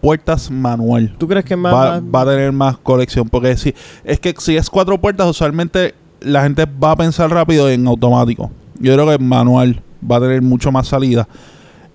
[0.00, 3.28] puertas manual ¿Tú crees que es más, va, más- va a tener más colección.
[3.28, 3.74] Porque si,
[4.04, 8.50] es que si es cuatro puertas, usualmente la gente va a pensar rápido en automático.
[8.78, 11.28] Yo creo que manual va a tener mucho más salida.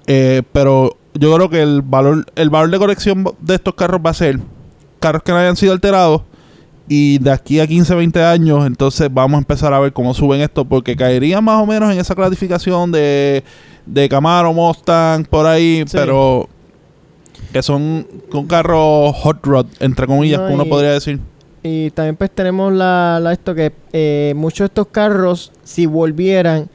[0.08, 4.10] Eh, pero yo creo que el valor, el valor de colección de estos carros va
[4.12, 4.40] a ser
[5.00, 6.22] carros que no hayan sido alterados.
[6.94, 10.42] Y de aquí a 15, 20 años, entonces vamos a empezar a ver cómo suben
[10.42, 13.46] esto, porque caería más o menos en esa clasificación de,
[13.86, 15.96] de Camaro, Mustang, por ahí, Sí.
[15.96, 16.50] pero
[17.54, 21.22] que son con carros hot rod, entre comillas, No, que uno podría decir.
[21.64, 26.68] Y también pues tenemos la, la esto que eh, muchos de estos carros, si volvieran,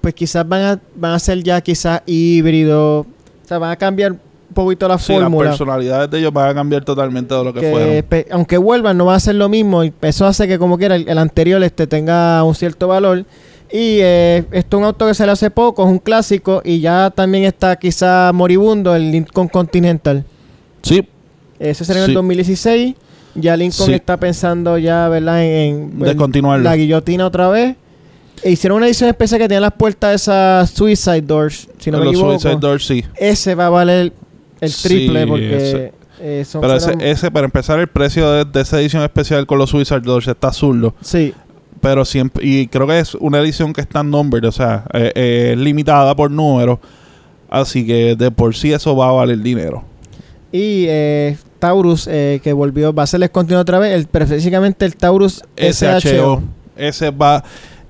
[0.00, 3.04] pues quizás van a, van a ser ya quizás híbridos.
[3.04, 4.16] O sea, van a cambiar
[4.64, 5.50] poquito la Sí, las fórmula.
[5.50, 8.24] personalidades de ellos van a cambiar totalmente de lo que, que, fueron.
[8.30, 9.84] aunque vuelvan, no va a ser lo mismo.
[9.84, 13.24] Y eso hace que como quiera el, el anterior este tenga un cierto valor.
[13.70, 16.62] Y eh, esto es un auto que salió hace poco, es un clásico.
[16.64, 20.24] Y ya también está quizá moribundo el Lincoln Continental.
[20.82, 21.06] Sí,
[21.58, 22.10] Ese sería en Sí.
[22.12, 22.94] el 2016.
[23.34, 23.92] Ya Lincoln Sí.
[23.94, 25.42] está pensando ya, ¿verdad?
[25.44, 27.76] En, en- la guillotina otra vez.
[28.42, 31.98] E hicieron una edición especial que tenía las puertas de esas Suicide Doors, si no
[31.98, 32.38] me los equivoco.
[32.38, 33.04] Suicide Doors, sí.
[33.16, 34.12] Ese va a valer
[34.60, 35.92] el Sí, triple porque ese.
[36.20, 39.58] eh, son Pero ese, ese, para empezar, el precio de, de esa edición especial con
[39.58, 40.92] los Suicide Doors está azul.
[41.00, 41.34] Sí,
[41.80, 45.50] Pero siempre, y creo que es una edición que está numbered, o sea, eh, eh,
[45.52, 46.80] es limitada por número.
[47.50, 49.84] Así que de por sí eso va a valer dinero.
[50.52, 54.96] y eh, Taurus, eh, que volvió, va a ser continuo otra vez, el, específicamente el
[54.96, 55.98] Taurus SHO.
[56.00, 56.42] SHO.
[56.76, 57.42] Ese va,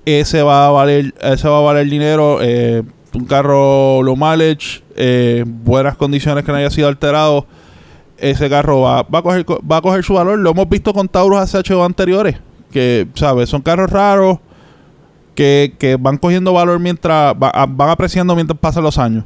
[0.05, 2.39] ese va a valer, ese va a valer dinero.
[2.43, 2.83] eh,
[3.15, 7.47] un carro low mileage, eh, buenas condiciones que no haya sido alterado.
[8.19, 10.39] Ese carro va, va a coger co- va a coger su valor.
[10.39, 12.37] Lo hemos visto con Taurus SHO anteriores.
[12.73, 13.49] Que, ¿sabes?
[13.49, 14.39] Son carros raros
[15.35, 19.25] que, que van cogiendo valor mientras va- a- van apreciando mientras pasan los años.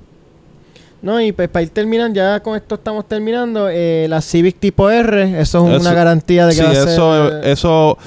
[1.01, 3.69] No, y pues para ir terminando, ya con esto estamos terminando.
[3.69, 6.73] eh, la Civic tipo R, eso es una Eso- garantía de que Sí, va a
[6.73, 7.49] eso, ser.
[7.49, 7.99] eso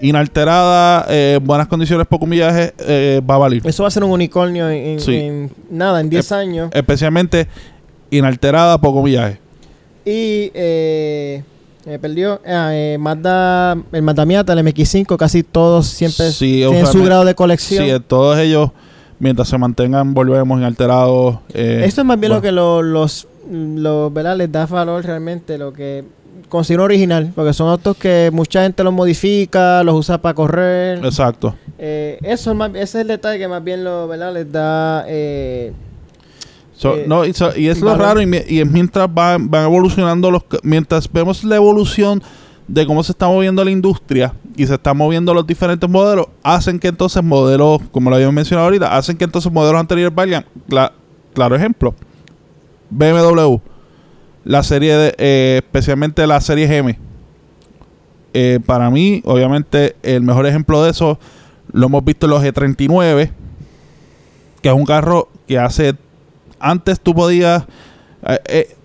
[0.00, 3.62] inalterada, eh, buenas condiciones, poco millaje, eh, va a valer.
[3.64, 5.14] eso va a ser un unicornio en, en- Sí.
[5.16, 6.70] en nada, en 10 Eh, años.
[6.72, 7.46] Especialmente
[8.10, 9.38] inalterada, poco millaje.
[10.04, 11.42] Y eh,
[11.86, 12.40] me perdió.
[12.46, 17.24] Ah, eh, Mazda, el Mazda Miata, el MX5, casi todos siempre Sí, tienen su grado
[17.24, 17.84] de colección.
[17.84, 18.70] Sí, eh, todos ellos,
[19.18, 21.38] mientras se mantengan, volvemos inalterados.
[21.52, 24.36] eh, Esto es más bien lo que lo- los, los ¿verdad?
[24.36, 26.04] les da valor realmente, lo que
[26.48, 31.04] considero original, porque son autos que mucha gente los modifica, los usa para correr.
[31.04, 31.54] Exacto.
[31.78, 34.32] Eh, eso es más, ese es el detalle que más bien lo, ¿verdad?
[34.34, 35.04] les da.
[35.08, 35.72] Eh,
[36.72, 40.30] So, Eh, no, y, so- y es lo raro, y, es mientras van, van evolucionando
[40.30, 40.42] los...
[40.62, 42.22] Mientras vemos la evolución
[42.66, 46.78] de cómo se está moviendo la industria y se están moviendo los diferentes modelos, hacen
[46.78, 50.46] que entonces modelos, como lo habíamos mencionado ahorita, hacen que entonces modelos anteriores valgan.
[50.70, 50.92] Cla-
[51.34, 51.94] claro ejemplo,
[52.88, 53.56] BMW,
[54.44, 56.98] la serie de, eh, especialmente la serie M.
[58.32, 61.18] Eh, para mí, obviamente, el mejor ejemplo de eso
[61.72, 63.30] lo hemos visto en los G39,
[64.62, 65.94] que es un carro que hace
[66.58, 67.64] antes tú podías.
[68.26, 68.76] eh, eh,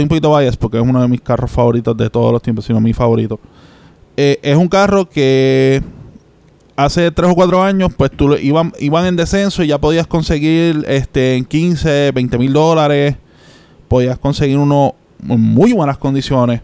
[0.00, 2.80] un poquito bias porque es uno de mis carros favoritos de todos los tiempos, sino
[2.80, 3.38] mi favorito.
[4.16, 5.82] Eh, es un carro que
[6.76, 10.84] hace 3 o 4 años, pues tú iban, iban en descenso y ya podías conseguir
[10.88, 13.16] este en 15, 20 mil dólares.
[13.92, 14.94] Podías conseguir uno
[15.28, 16.62] en muy buenas condiciones.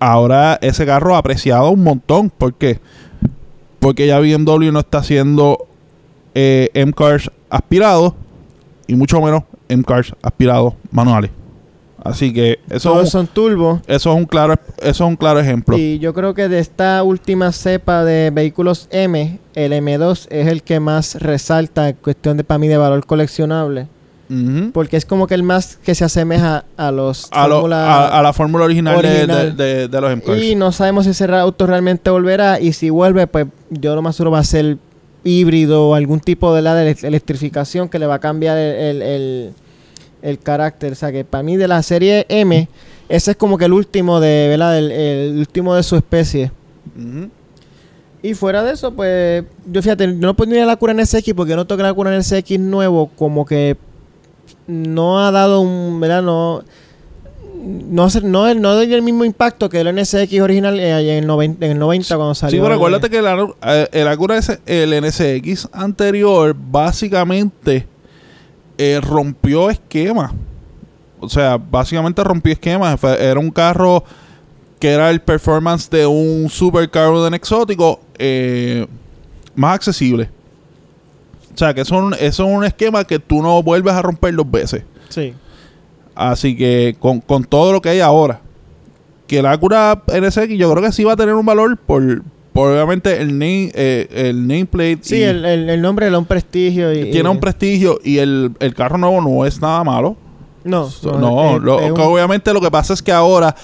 [0.00, 2.28] Ahora ese carro ha apreciado un montón.
[2.30, 2.80] ¿Por qué?
[3.78, 5.68] Porque ya BMW no está haciendo
[6.34, 8.14] eh, M-Cars aspirados
[8.88, 11.30] y mucho menos M-Cars aspirados manuales.
[12.02, 13.80] Así que eso, todos es, un- son turbo.
[13.86, 15.78] eso es un claro eso es un claro ejemplo.
[15.78, 20.64] Y yo creo que de esta última cepa de vehículos M, el M2 es el
[20.64, 23.86] que más resalta en cuestión de para mí de valor coleccionable.
[24.72, 28.18] Porque es como que el más que se asemeja a los a, lo- Fórmula- a-
[28.18, 29.56] a la fórmula original, de- original.
[29.56, 30.40] De, de- de los M-Cars.
[30.42, 32.60] Y no sabemos si ese auto realmente volverá.
[32.60, 34.78] Y si vuelve, pues yo lo más seguro va a ser
[35.24, 39.02] híbrido o algún tipo de, la de electrificación que le va a cambiar el, el-
[39.02, 39.52] el-
[40.22, 40.92] el carácter.
[40.92, 42.68] O sea que para mí de la serie M,
[43.08, 44.78] ese es como que el último de, ¿verdad?
[44.78, 46.52] El, último de su especie.
[48.22, 51.56] Y fuera de eso, pues, yo fíjate, yo no pondría la cura en SX porque
[51.56, 53.76] no toca la cura en SX nuevo, como que
[54.66, 56.22] no ha dado un, ¿verdad?
[56.22, 56.62] No,
[57.62, 61.26] no, hace- no, no doy el mismo impacto que el NSX original eh, en, el
[61.26, 62.56] 90, en el 90 cuando salió.
[62.58, 67.86] Sí, pero el- acuérdate que la- eh, el, el NSX anterior básicamente
[68.78, 70.32] eh, rompió esquema.
[71.20, 72.98] O sea, básicamente rompió esquemas.
[73.04, 74.02] Era un carro
[74.78, 78.86] que era el performance de un supercar de un exótico eh,
[79.54, 80.30] más accesible.
[81.60, 84.00] O sea, que eso es, un, eso es un esquema que tú no vuelves a
[84.00, 84.82] romper dos veces.
[85.10, 85.34] Sí.
[86.14, 88.40] Así que con, con todo lo que hay ahora,
[89.26, 92.22] que el Acura NSX yo creo que sí va a tener un valor por,
[92.54, 95.00] por obviamente el name, eh, el nameplate.
[95.02, 96.92] Sí, y el, el, el nombre le da un prestigio.
[96.92, 100.16] Y, tiene y- un prestigio y el, el carro nuevo no es nada malo.
[100.64, 100.88] No,
[101.18, 103.54] No, es- lo- es un- que obviamente lo que pasa es que ahora,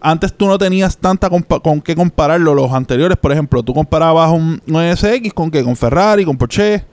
[0.00, 2.54] antes tú no tenías tanta compa- con qué compararlo.
[2.54, 6.84] Los anteriores, por ejemplo, tú comparabas un, un NSX con qué, con Ferrari, con Porsche.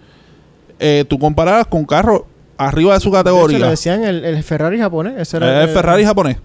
[0.80, 2.22] Eh, tú comparabas con carros
[2.58, 3.60] arriba de su de hecho, categoría.
[3.60, 5.14] le decían el, el Ferrari japonés.
[5.18, 6.38] ese era Es el Ferrari japonés.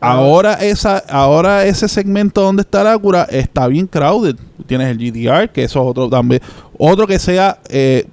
[0.00, 0.12] Ah.
[0.12, 4.36] Ahora esa, ahora ese segmento donde está el Acura está bien crowded.
[4.66, 6.42] Tienes el GTR, que eso es otro también.
[6.76, 8.04] Otro que sea eh,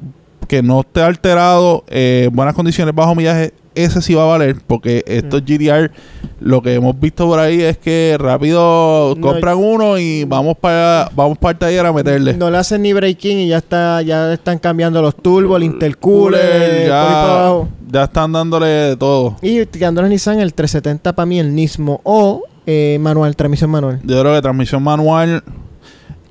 [0.47, 4.57] que no esté alterado, eh, buenas condiciones, bajo millaje, ese sí va a valer.
[4.65, 5.45] Porque estos Mm.
[5.45, 5.91] GTR,
[6.39, 11.09] lo que hemos visto por ahí es que rápido No, compran uno y vamos para
[11.15, 12.33] vamos para el taller a meterle.
[12.35, 16.41] No le hacen ni breaking y ya está ya están cambiando los turbos, el intercooler,
[16.41, 17.69] por ahí para ya, abajo.
[17.91, 19.37] ya están dándole de todo.
[19.41, 23.99] Y tirando los Nissan, el 370 para mí el Nismo o eh, manual, transmisión manual.
[24.03, 25.43] Yo creo que transmisión manual.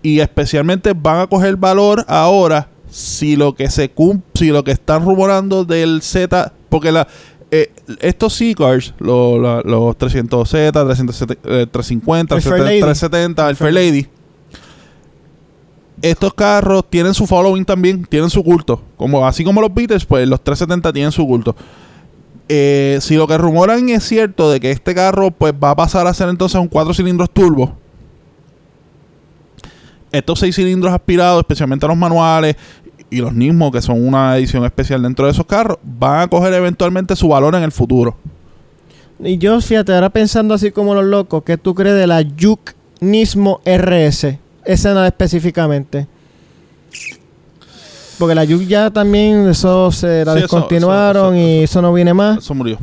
[0.05, 4.73] Y especialmente van a coger valor ahora si lo que se cum- si lo que
[4.73, 7.07] están rumorando del Z, porque la
[7.55, 12.81] eh, estos C-Cars, lo- la- los 300Z, 370, eh, 350, El Fairlady.
[12.81, 14.07] 370, el Fairlady,
[16.01, 18.83] estos carros tienen su following también, tienen su culto.
[18.97, 21.55] Como, así como los Beatles, pues los 370 tienen su culto.
[22.49, 26.07] Eh, si lo que rumoran es cierto de que este carro pues va a pasar
[26.07, 27.77] a ser entonces un 4 cilindros turbo,
[30.11, 32.57] estos 6 cilindros aspirados, especialmente los manuales
[33.13, 36.53] y los mismos, que son una edición especial dentro de esos carros, van a coger
[36.55, 38.17] eventualmente su valor en el futuro.
[39.23, 42.73] Y yo, fíjate, ahora pensando así como los locos, ¿qué tú crees de la Juke
[43.01, 44.39] Nismo RS?
[44.65, 46.07] Esa no específicamente.
[48.19, 51.83] Porque la Juke ya también, eso se la Sí, eso- descontinuaron eso- eso- y eso
[51.83, 52.39] no viene más.
[52.39, 52.79] Eso murió.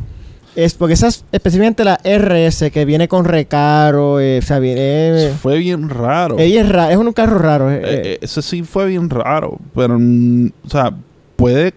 [0.55, 5.31] Es porque esa es específicamente la RS que viene con recaro, eh, o sea, viene...
[5.41, 6.37] Fue bien raro.
[6.39, 7.71] Ella es rara, es un carro raro.
[7.71, 8.01] eh, Eh, eh.
[8.05, 9.57] eh, ese sí fue bien raro.
[9.75, 10.91] Pero, mm, o sea,
[11.35, 11.73] puede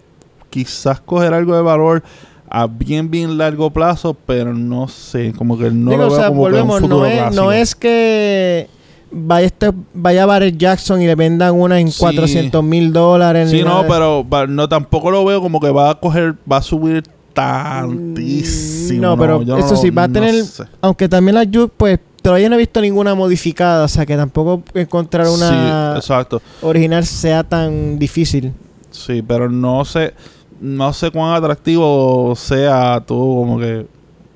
[0.49, 2.03] quizás coger algo de valor
[2.49, 6.19] a bien, bien largo plazo, pero no sé, como que no Digo, lo o veo
[6.19, 7.51] sea, como que un volvemos, futuro no es, no clásico.
[7.53, 8.67] es que
[9.11, 11.99] vaya, este, vaya a Barrett Jackson y le vendan una en Sí.
[11.99, 13.49] 400 mil dólares.
[13.49, 16.61] Sí, no, pero va- no tampoco lo veo como que va a coger, va a
[16.61, 17.03] subir
[17.33, 19.01] tantísimo.
[19.01, 20.63] No, pero yo eso sí, va a no tener- sé.
[20.81, 24.63] Aunque también la Juke, pues todavía no he visto ninguna modificada, o sea que tampoco
[24.73, 26.41] encontrar Sí, una exacto.
[26.61, 28.53] original sea tan difícil.
[28.91, 30.13] Sí, pero no sé,
[30.61, 33.85] no sé cuán atractivo sea tú como que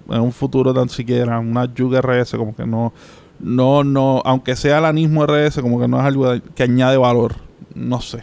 [0.09, 2.91] en un futuro tan siquiera una Juke RS como que no,
[3.39, 7.35] no, no, aunque sea la misma RS como que no es algo que añade valor,
[7.75, 8.19] no sé.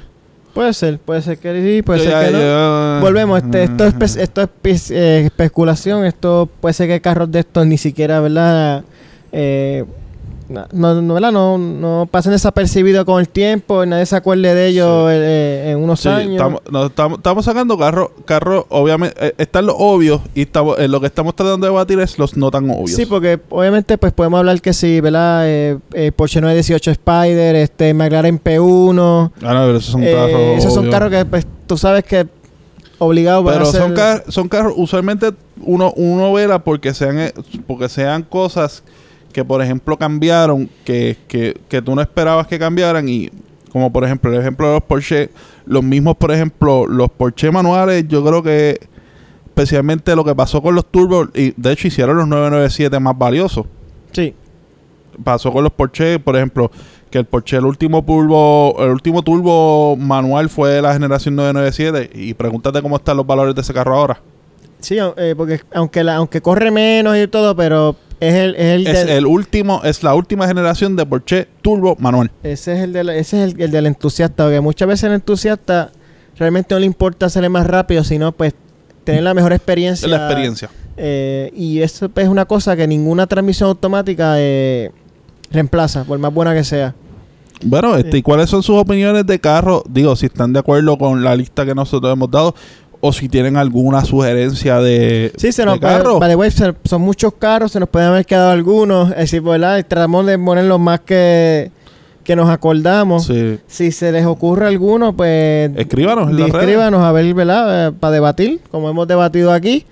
[0.55, 3.01] Puede ser, puede ser que sí, puede Yo ser ya- que no.
[3.01, 7.41] Volvemos, este, esto es, esto es pis- eh, especulación, esto puede ser que carros de
[7.41, 8.85] estos ni siquiera, ¿verdad?
[9.33, 9.85] Eh,
[10.49, 14.67] no, no, no, no, no pasen desapercibidos con el tiempo, y nadie se acuerde de
[14.69, 15.17] ellos Sí.
[15.19, 16.33] eh, en unos Sí, años.
[16.33, 20.89] estamos, no, estamos, estamos sacando carros, carros, obviamente, eh, están los obvios y estamos, eh,
[20.89, 22.93] lo que estamos tratando de debatir es los no tan obvios.
[22.93, 25.49] Sí, porque obviamente pues podemos hablar que sí, ¿verdad?
[25.49, 29.33] Eh, eh, Porsche 918 Spider, este McLaren P1.
[29.43, 30.59] Ah, no, pero esos son eh, carros.
[30.59, 32.27] esos son carros que pues, tú sabes que
[32.99, 35.31] obligados van Pero son, car- son carros, usualmente
[35.61, 37.33] uno, uno vela porque sean, eh,
[37.67, 38.83] porque sean cosas
[39.35, 43.09] que, por ejemplo, cambiaron, que, que, que tú no esperabas que cambiaran.
[43.09, 43.31] Y
[43.73, 45.31] como por ejemplo, el ejemplo de los Porsche,
[45.67, 48.79] los mismos, por ejemplo, los Porsche manuales, yo creo que
[49.47, 53.67] especialmente lo que pasó con los turbos, y de hecho hicieron los 997 más valiosos.
[54.13, 54.33] Sí,
[55.25, 56.71] pasó con los Porsche, por ejemplo,
[57.11, 62.11] que el Porsche, el último turbo, el último turbo manual fue de la generación 997
[62.15, 64.21] y pregúntate cómo están los valores de ese carro ahora.
[64.79, 67.97] sí, eh, porque aunque, la, aunque corre menos y todo, pero
[68.29, 68.55] es el...
[68.57, 72.31] Es el, Es del- el último, es la última generación de Porsche turbo manual.
[72.43, 75.91] Ese es el del, ese es el, el del entusiasta, porque muchas veces el entusiasta
[76.37, 78.55] realmente no le importa hacerle más rápido, sino pues
[79.05, 80.09] tener la mejor experiencia.
[80.09, 80.71] La experiencia.
[80.97, 84.91] Eh, y eso pues, es una cosa que ninguna transmisión automática eh,
[85.51, 86.95] reemplaza, por más buena que sea.
[87.63, 88.17] Bueno, este, Sí.
[88.19, 89.83] ¿y cuáles son sus opiniones de carro?
[89.89, 92.55] Digo, si están de acuerdo con la lista que nosotros hemos dado
[93.07, 96.19] o si tienen alguna sugerencia de, Sí, se de nos carro.
[96.19, 96.35] vale,
[96.85, 99.11] son muchos carros, se nos pueden haber quedado algunos.
[99.11, 99.85] Es decir, ¿verdad?
[99.87, 101.71] Tratamos de poner los más que,
[102.25, 103.27] que nos acordamos.
[103.27, 103.59] Sí.
[103.67, 107.89] Si se les ocurre alguno, pues Escríbanos en escríbanos a ver, ¿verdad?
[107.89, 109.85] Eh, Para debatir, como hemos debatido aquí.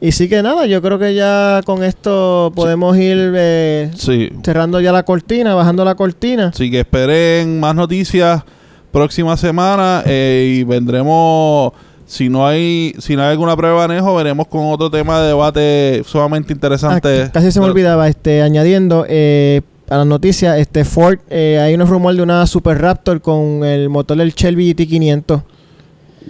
[0.00, 4.30] Y sí que nada, yo creo que ya con esto podemos ir eh, Sí.
[4.42, 6.46] cerrando ya la cortina, bajando la cortina.
[6.54, 8.42] Así que esperen más noticias
[8.90, 11.72] próxima semana eh, y vendremos.
[12.06, 15.28] Si no hay si no hay alguna prueba de anejo, veremos con otro tema de
[15.28, 17.22] debate sumamente interesante.
[17.22, 21.74] Ah, casi se me olvidaba, este, añadiendo eh, a la noticia, este Ford, eh, hay
[21.74, 25.42] unos rumores de una Super Raptor con el motor del Shelby GT500.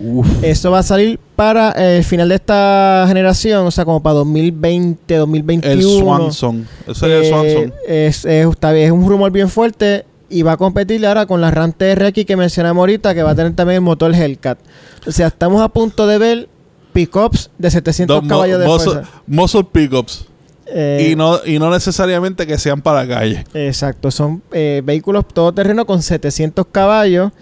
[0.01, 0.27] Uf.
[0.43, 4.14] Eso va a salir para eh, el final de esta generación, o sea, como para
[4.14, 5.72] 2020, 2021.
[5.72, 6.66] el Swanson.
[6.89, 7.75] Ese es el Eh, Swanson.
[7.87, 11.72] Es, es, es un rumor bien fuerte y va a competir ahora con la RAM
[11.72, 14.59] TRX que mencionamos ahorita, que va a tener también el motor Hellcat.
[15.07, 16.49] O sea, estamos a punto de ver
[16.93, 19.11] pickups de 700 Dos mo- caballos de muscle, fuerza.
[19.27, 20.27] muscle pickups.
[20.67, 23.45] Eh, y, no, y no necesariamente que sean para calle.
[23.53, 27.33] Exacto, son eh, vehículos todoterreno con 700 caballos.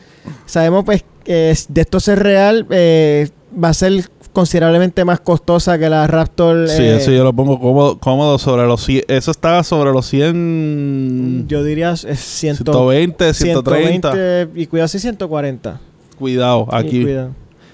[0.46, 3.28] Sabemos pues que de esto ser real eh,
[3.62, 6.68] va a ser considerablemente más costosa que la Raptor.
[6.68, 9.04] Sí, eh, eso yo lo pongo cómodo, cómodo sobre los 100.
[9.06, 11.46] Eso estaba sobre los 100.
[11.48, 14.10] Yo diría es 100, 120, 130.
[14.12, 15.80] 120 y cuidado si 140.
[16.18, 17.02] Cuidado, Y aquí.
[17.02, 17.30] cuidado.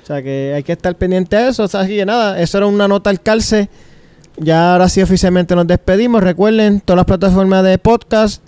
[0.09, 1.65] O sea que hay que estar pendiente de eso.
[1.65, 3.69] O sea, así que nada, eso era una nota al calce.
[4.39, 6.23] Ya ahora sí oficialmente nos despedimos.
[6.23, 8.43] Recuerden, todas las plataformas de podcast,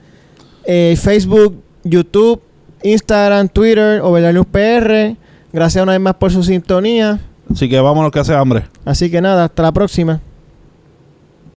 [0.65, 2.41] eh, Facebook, YouTube,
[2.83, 5.19] Instagram, Twitter, Overland PR.
[5.53, 7.21] Gracias una vez más por su sintonía.
[7.53, 8.65] Así que vámonos que hace hambre.
[8.87, 10.23] Así que nada, hasta la próxima.